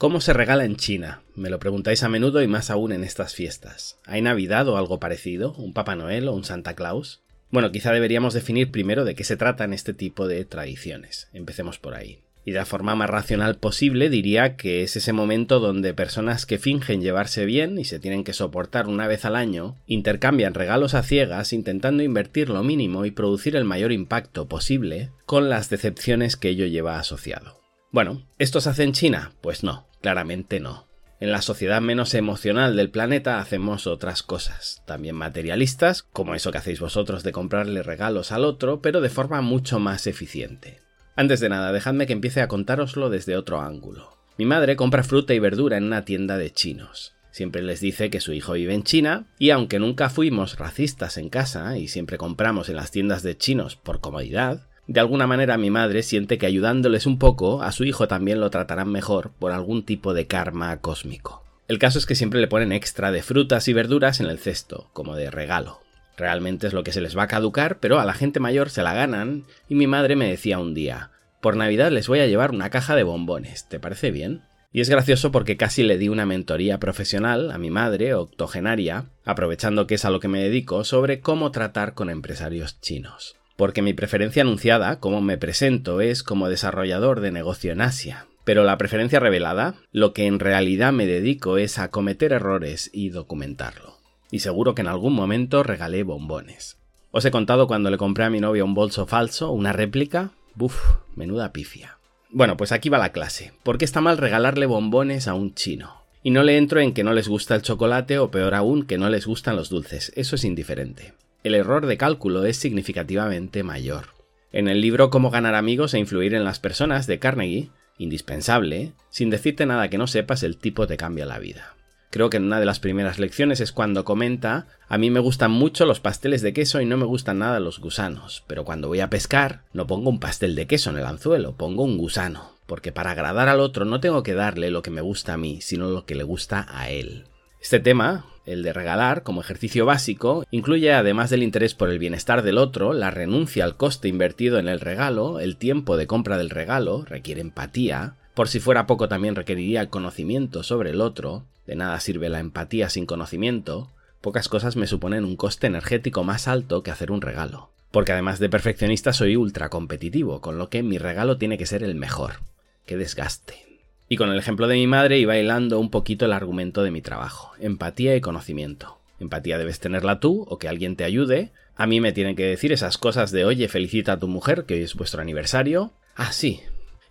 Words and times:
¿Cómo 0.00 0.22
se 0.22 0.32
regala 0.32 0.64
en 0.64 0.76
China? 0.76 1.20
Me 1.34 1.50
lo 1.50 1.58
preguntáis 1.58 2.02
a 2.04 2.08
menudo 2.08 2.42
y 2.42 2.48
más 2.48 2.70
aún 2.70 2.92
en 2.92 3.04
estas 3.04 3.34
fiestas. 3.34 3.98
¿Hay 4.06 4.22
Navidad 4.22 4.66
o 4.66 4.78
algo 4.78 4.98
parecido? 4.98 5.52
¿Un 5.58 5.74
Papá 5.74 5.94
Noel 5.94 6.26
o 6.26 6.32
un 6.32 6.42
Santa 6.42 6.74
Claus? 6.74 7.20
Bueno, 7.50 7.70
quizá 7.70 7.92
deberíamos 7.92 8.32
definir 8.32 8.70
primero 8.70 9.04
de 9.04 9.14
qué 9.14 9.24
se 9.24 9.36
tratan 9.36 9.74
este 9.74 9.92
tipo 9.92 10.26
de 10.26 10.42
tradiciones. 10.46 11.28
Empecemos 11.34 11.78
por 11.78 11.92
ahí. 11.92 12.20
Y 12.46 12.52
de 12.52 12.60
la 12.60 12.64
forma 12.64 12.94
más 12.94 13.10
racional 13.10 13.58
posible 13.58 14.08
diría 14.08 14.56
que 14.56 14.82
es 14.82 14.96
ese 14.96 15.12
momento 15.12 15.60
donde 15.60 15.92
personas 15.92 16.46
que 16.46 16.56
fingen 16.56 17.02
llevarse 17.02 17.44
bien 17.44 17.78
y 17.78 17.84
se 17.84 17.98
tienen 17.98 18.24
que 18.24 18.32
soportar 18.32 18.86
una 18.86 19.06
vez 19.06 19.26
al 19.26 19.36
año 19.36 19.76
intercambian 19.86 20.54
regalos 20.54 20.94
a 20.94 21.02
ciegas 21.02 21.52
intentando 21.52 22.02
invertir 22.02 22.48
lo 22.48 22.64
mínimo 22.64 23.04
y 23.04 23.10
producir 23.10 23.54
el 23.54 23.66
mayor 23.66 23.92
impacto 23.92 24.48
posible 24.48 25.10
con 25.26 25.50
las 25.50 25.68
decepciones 25.68 26.36
que 26.36 26.48
ello 26.48 26.64
lleva 26.64 26.98
asociado. 26.98 27.60
Bueno, 27.92 28.22
¿esto 28.38 28.62
se 28.62 28.70
hace 28.70 28.84
en 28.84 28.92
China? 28.92 29.32
Pues 29.42 29.64
no, 29.64 29.89
claramente 30.00 30.60
no. 30.60 30.86
En 31.20 31.30
la 31.30 31.42
sociedad 31.42 31.82
menos 31.82 32.14
emocional 32.14 32.76
del 32.76 32.90
planeta 32.90 33.40
hacemos 33.40 33.86
otras 33.86 34.22
cosas, 34.22 34.82
también 34.86 35.16
materialistas, 35.16 36.02
como 36.02 36.34
eso 36.34 36.50
que 36.50 36.58
hacéis 36.58 36.80
vosotros 36.80 37.22
de 37.22 37.32
comprarle 37.32 37.82
regalos 37.82 38.32
al 38.32 38.46
otro, 38.46 38.80
pero 38.80 39.02
de 39.02 39.10
forma 39.10 39.42
mucho 39.42 39.78
más 39.78 40.06
eficiente. 40.06 40.80
Antes 41.16 41.40
de 41.40 41.50
nada, 41.50 41.72
dejadme 41.72 42.06
que 42.06 42.14
empiece 42.14 42.40
a 42.40 42.48
contároslo 42.48 43.10
desde 43.10 43.36
otro 43.36 43.60
ángulo. 43.60 44.16
Mi 44.38 44.46
madre 44.46 44.76
compra 44.76 45.02
fruta 45.02 45.34
y 45.34 45.38
verdura 45.38 45.76
en 45.76 45.84
una 45.84 46.06
tienda 46.06 46.38
de 46.38 46.50
chinos. 46.50 47.12
Siempre 47.30 47.60
les 47.60 47.80
dice 47.80 48.08
que 48.08 48.20
su 48.20 48.32
hijo 48.32 48.54
vive 48.54 48.72
en 48.72 48.82
China, 48.82 49.26
y 49.38 49.50
aunque 49.50 49.78
nunca 49.78 50.08
fuimos 50.08 50.58
racistas 50.58 51.18
en 51.18 51.28
casa 51.28 51.76
y 51.76 51.88
siempre 51.88 52.16
compramos 52.16 52.70
en 52.70 52.76
las 52.76 52.90
tiendas 52.90 53.22
de 53.22 53.36
chinos 53.36 53.76
por 53.76 54.00
comodidad, 54.00 54.69
de 54.90 54.98
alguna 54.98 55.28
manera 55.28 55.56
mi 55.56 55.70
madre 55.70 56.02
siente 56.02 56.36
que 56.36 56.46
ayudándoles 56.46 57.06
un 57.06 57.16
poco, 57.16 57.62
a 57.62 57.70
su 57.70 57.84
hijo 57.84 58.08
también 58.08 58.40
lo 58.40 58.50
tratarán 58.50 58.90
mejor 58.90 59.30
por 59.38 59.52
algún 59.52 59.84
tipo 59.84 60.14
de 60.14 60.26
karma 60.26 60.76
cósmico. 60.80 61.44
El 61.68 61.78
caso 61.78 62.00
es 62.00 62.06
que 62.06 62.16
siempre 62.16 62.40
le 62.40 62.48
ponen 62.48 62.72
extra 62.72 63.12
de 63.12 63.22
frutas 63.22 63.68
y 63.68 63.72
verduras 63.72 64.18
en 64.18 64.26
el 64.26 64.40
cesto, 64.40 64.90
como 64.92 65.14
de 65.14 65.30
regalo. 65.30 65.78
Realmente 66.16 66.66
es 66.66 66.72
lo 66.72 66.82
que 66.82 66.90
se 66.90 67.00
les 67.00 67.16
va 67.16 67.22
a 67.22 67.28
caducar, 67.28 67.78
pero 67.78 68.00
a 68.00 68.04
la 68.04 68.14
gente 68.14 68.40
mayor 68.40 68.68
se 68.68 68.82
la 68.82 68.92
ganan 68.92 69.44
y 69.68 69.76
mi 69.76 69.86
madre 69.86 70.16
me 70.16 70.28
decía 70.28 70.58
un 70.58 70.74
día, 70.74 71.12
por 71.40 71.56
Navidad 71.56 71.92
les 71.92 72.08
voy 72.08 72.18
a 72.18 72.26
llevar 72.26 72.50
una 72.50 72.70
caja 72.70 72.96
de 72.96 73.04
bombones, 73.04 73.68
¿te 73.68 73.78
parece 73.78 74.10
bien? 74.10 74.42
Y 74.72 74.80
es 74.80 74.90
gracioso 74.90 75.30
porque 75.30 75.56
casi 75.56 75.84
le 75.84 75.98
di 75.98 76.08
una 76.08 76.26
mentoría 76.26 76.80
profesional 76.80 77.52
a 77.52 77.58
mi 77.58 77.70
madre, 77.70 78.14
octogenaria, 78.14 79.04
aprovechando 79.24 79.86
que 79.86 79.94
es 79.94 80.04
a 80.04 80.10
lo 80.10 80.18
que 80.18 80.26
me 80.26 80.42
dedico, 80.42 80.82
sobre 80.82 81.20
cómo 81.20 81.52
tratar 81.52 81.94
con 81.94 82.10
empresarios 82.10 82.80
chinos. 82.80 83.39
Porque 83.60 83.82
mi 83.82 83.92
preferencia 83.92 84.40
anunciada, 84.40 85.00
como 85.00 85.20
me 85.20 85.36
presento, 85.36 86.00
es 86.00 86.22
como 86.22 86.48
desarrollador 86.48 87.20
de 87.20 87.30
negocio 87.30 87.72
en 87.72 87.82
Asia. 87.82 88.26
Pero 88.44 88.64
la 88.64 88.78
preferencia 88.78 89.20
revelada, 89.20 89.74
lo 89.92 90.14
que 90.14 90.26
en 90.26 90.38
realidad 90.38 90.94
me 90.94 91.04
dedico 91.04 91.58
es 91.58 91.78
a 91.78 91.90
cometer 91.90 92.32
errores 92.32 92.88
y 92.90 93.10
documentarlo 93.10 94.00
y 94.30 94.38
seguro 94.38 94.74
que 94.74 94.80
en 94.80 94.88
algún 94.88 95.12
momento 95.12 95.62
regalé 95.62 96.04
bombones. 96.04 96.78
Os 97.10 97.24
he 97.26 97.30
contado 97.30 97.66
cuando 97.66 97.90
le 97.90 97.98
compré 97.98 98.24
a 98.24 98.30
mi 98.30 98.40
novia 98.40 98.64
un 98.64 98.74
bolso 98.74 99.06
falso, 99.06 99.50
una 99.50 99.74
réplica. 99.74 100.30
Buf, 100.54 100.80
menuda 101.16 101.52
pifia. 101.52 101.98
Bueno, 102.30 102.56
pues 102.56 102.72
aquí 102.72 102.88
va 102.88 102.98
la 102.98 103.12
clase. 103.12 103.52
¿Por 103.62 103.76
qué 103.76 103.84
está 103.84 104.00
mal 104.00 104.16
regalarle 104.16 104.64
bombones 104.64 105.26
a 105.26 105.34
un 105.34 105.54
chino? 105.54 106.04
Y 106.22 106.30
no 106.30 106.44
le 106.44 106.56
entro 106.56 106.80
en 106.80 106.94
que 106.94 107.04
no 107.04 107.12
les 107.12 107.28
gusta 107.28 107.56
el 107.56 107.62
chocolate 107.62 108.18
o 108.18 108.30
peor 108.30 108.54
aún 108.54 108.84
que 108.84 108.98
no 108.98 109.10
les 109.10 109.26
gustan 109.26 109.56
los 109.56 109.68
dulces, 109.68 110.12
eso 110.16 110.36
es 110.36 110.44
indiferente. 110.44 111.14
El 111.42 111.54
error 111.54 111.86
de 111.86 111.96
cálculo 111.96 112.44
es 112.44 112.58
significativamente 112.58 113.62
mayor. 113.62 114.08
En 114.52 114.68
el 114.68 114.82
libro 114.82 115.08
Cómo 115.08 115.30
ganar 115.30 115.54
amigos 115.54 115.94
e 115.94 115.98
influir 115.98 116.34
en 116.34 116.44
las 116.44 116.58
personas 116.58 117.06
de 117.06 117.18
Carnegie, 117.18 117.70
indispensable, 117.96 118.92
sin 119.08 119.30
decirte 119.30 119.64
nada 119.64 119.88
que 119.88 119.96
no 119.96 120.06
sepas, 120.06 120.42
el 120.42 120.58
tipo 120.58 120.86
te 120.86 120.98
cambia 120.98 121.24
la 121.24 121.38
vida. 121.38 121.76
Creo 122.10 122.28
que 122.28 122.36
en 122.36 122.44
una 122.44 122.60
de 122.60 122.66
las 122.66 122.78
primeras 122.78 123.18
lecciones 123.18 123.60
es 123.60 123.72
cuando 123.72 124.04
comenta, 124.04 124.66
a 124.88 124.98
mí 124.98 125.10
me 125.10 125.20
gustan 125.20 125.50
mucho 125.50 125.86
los 125.86 126.00
pasteles 126.00 126.42
de 126.42 126.52
queso 126.52 126.82
y 126.82 126.84
no 126.84 126.98
me 126.98 127.06
gustan 127.06 127.38
nada 127.38 127.58
los 127.58 127.78
gusanos, 127.78 128.44
pero 128.46 128.64
cuando 128.64 128.88
voy 128.88 129.00
a 129.00 129.08
pescar 129.08 129.62
no 129.72 129.86
pongo 129.86 130.10
un 130.10 130.20
pastel 130.20 130.54
de 130.54 130.66
queso 130.66 130.90
en 130.90 130.98
el 130.98 131.06
anzuelo, 131.06 131.56
pongo 131.56 131.84
un 131.84 131.96
gusano, 131.96 132.50
porque 132.66 132.92
para 132.92 133.12
agradar 133.12 133.48
al 133.48 133.60
otro 133.60 133.86
no 133.86 134.00
tengo 134.00 134.22
que 134.22 134.34
darle 134.34 134.70
lo 134.70 134.82
que 134.82 134.90
me 134.90 135.00
gusta 135.00 135.34
a 135.34 135.38
mí, 135.38 135.62
sino 135.62 135.88
lo 135.88 136.04
que 136.04 136.16
le 136.16 136.24
gusta 136.24 136.66
a 136.68 136.90
él. 136.90 137.24
Este 137.62 137.78
tema, 137.78 138.26
el 138.52 138.62
de 138.62 138.72
regalar 138.72 139.22
como 139.22 139.40
ejercicio 139.40 139.86
básico, 139.86 140.44
incluye 140.50 140.92
además 140.92 141.30
del 141.30 141.42
interés 141.42 141.74
por 141.74 141.90
el 141.90 141.98
bienestar 141.98 142.42
del 142.42 142.58
otro, 142.58 142.92
la 142.92 143.10
renuncia 143.10 143.64
al 143.64 143.76
coste 143.76 144.08
invertido 144.08 144.58
en 144.58 144.68
el 144.68 144.80
regalo, 144.80 145.40
el 145.40 145.56
tiempo 145.56 145.96
de 145.96 146.06
compra 146.06 146.38
del 146.38 146.50
regalo, 146.50 147.04
requiere 147.04 147.40
empatía, 147.40 148.14
por 148.34 148.48
si 148.48 148.60
fuera 148.60 148.86
poco 148.86 149.08
también 149.08 149.36
requeriría 149.36 149.80
el 149.80 149.88
conocimiento 149.88 150.62
sobre 150.62 150.90
el 150.90 151.00
otro, 151.00 151.44
de 151.66 151.76
nada 151.76 152.00
sirve 152.00 152.28
la 152.28 152.40
empatía 152.40 152.88
sin 152.88 153.06
conocimiento, 153.06 153.90
pocas 154.20 154.48
cosas 154.48 154.76
me 154.76 154.86
suponen 154.86 155.24
un 155.24 155.36
coste 155.36 155.66
energético 155.66 156.24
más 156.24 156.48
alto 156.48 156.82
que 156.82 156.90
hacer 156.90 157.10
un 157.10 157.20
regalo. 157.20 157.70
Porque 157.90 158.12
además 158.12 158.38
de 158.38 158.48
perfeccionista 158.48 159.12
soy 159.12 159.36
ultra 159.36 159.68
competitivo, 159.68 160.40
con 160.40 160.58
lo 160.58 160.68
que 160.68 160.82
mi 160.82 160.98
regalo 160.98 161.38
tiene 161.38 161.58
que 161.58 161.66
ser 161.66 161.82
el 161.82 161.96
mejor. 161.96 162.40
¡Qué 162.86 162.96
desgaste! 162.96 163.69
Y 164.12 164.16
con 164.16 164.28
el 164.28 164.38
ejemplo 164.38 164.66
de 164.66 164.74
mi 164.74 164.88
madre 164.88 165.20
iba 165.20 165.38
hilando 165.38 165.78
un 165.78 165.88
poquito 165.88 166.24
el 166.24 166.32
argumento 166.32 166.82
de 166.82 166.90
mi 166.90 167.00
trabajo, 167.00 167.52
empatía 167.60 168.16
y 168.16 168.20
conocimiento. 168.20 168.98
Empatía 169.20 169.56
debes 169.56 169.78
tenerla 169.78 170.18
tú 170.18 170.44
o 170.48 170.58
que 170.58 170.66
alguien 170.66 170.96
te 170.96 171.04
ayude. 171.04 171.52
A 171.76 171.86
mí 171.86 172.00
me 172.00 172.10
tienen 172.10 172.34
que 172.34 172.42
decir 172.42 172.72
esas 172.72 172.98
cosas 172.98 173.30
de 173.30 173.44
oye, 173.44 173.68
felicita 173.68 174.14
a 174.14 174.18
tu 174.18 174.26
mujer, 174.26 174.64
que 174.64 174.74
hoy 174.74 174.82
es 174.82 174.96
vuestro 174.96 175.22
aniversario. 175.22 175.92
Ah, 176.16 176.32
sí. 176.32 176.60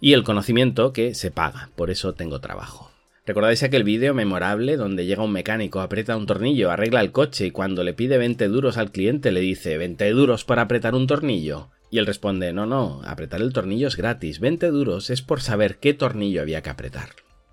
Y 0.01 0.11
el 0.11 0.25
conocimiento 0.25 0.91
que 0.91 1.15
se 1.15 1.31
paga, 1.31 1.69
por 1.77 1.89
eso 1.89 2.15
tengo 2.15 2.41
trabajo. 2.41 2.91
¿Recordáis 3.25 3.63
aquel 3.63 3.85
vídeo 3.85 4.13
memorable 4.13 4.75
donde 4.75 5.05
llega 5.05 5.23
un 5.23 5.31
mecánico, 5.31 5.79
aprieta 5.79 6.17
un 6.17 6.25
tornillo, 6.25 6.69
arregla 6.69 6.99
el 6.99 7.13
coche 7.13 7.45
y 7.45 7.51
cuando 7.51 7.85
le 7.85 7.93
pide 7.93 8.17
20 8.17 8.45
duros 8.49 8.77
al 8.77 8.91
cliente 8.91 9.31
le 9.31 9.39
dice 9.39 9.77
20 9.77 10.09
duros 10.11 10.43
para 10.43 10.63
apretar 10.63 10.95
un 10.95 11.07
tornillo? 11.07 11.69
Y 11.91 11.97
él 11.97 12.05
responde 12.05 12.53
no, 12.53 12.65
no, 12.65 13.01
apretar 13.03 13.41
el 13.41 13.53
tornillo 13.53 13.87
es 13.87 13.95
gratis, 13.95 14.39
20 14.39 14.67
duros 14.67 15.09
es 15.09 15.21
por 15.21 15.41
saber 15.41 15.77
qué 15.77 15.93
tornillo 15.93 16.41
había 16.41 16.61
que 16.61 16.69
apretar. 16.69 17.09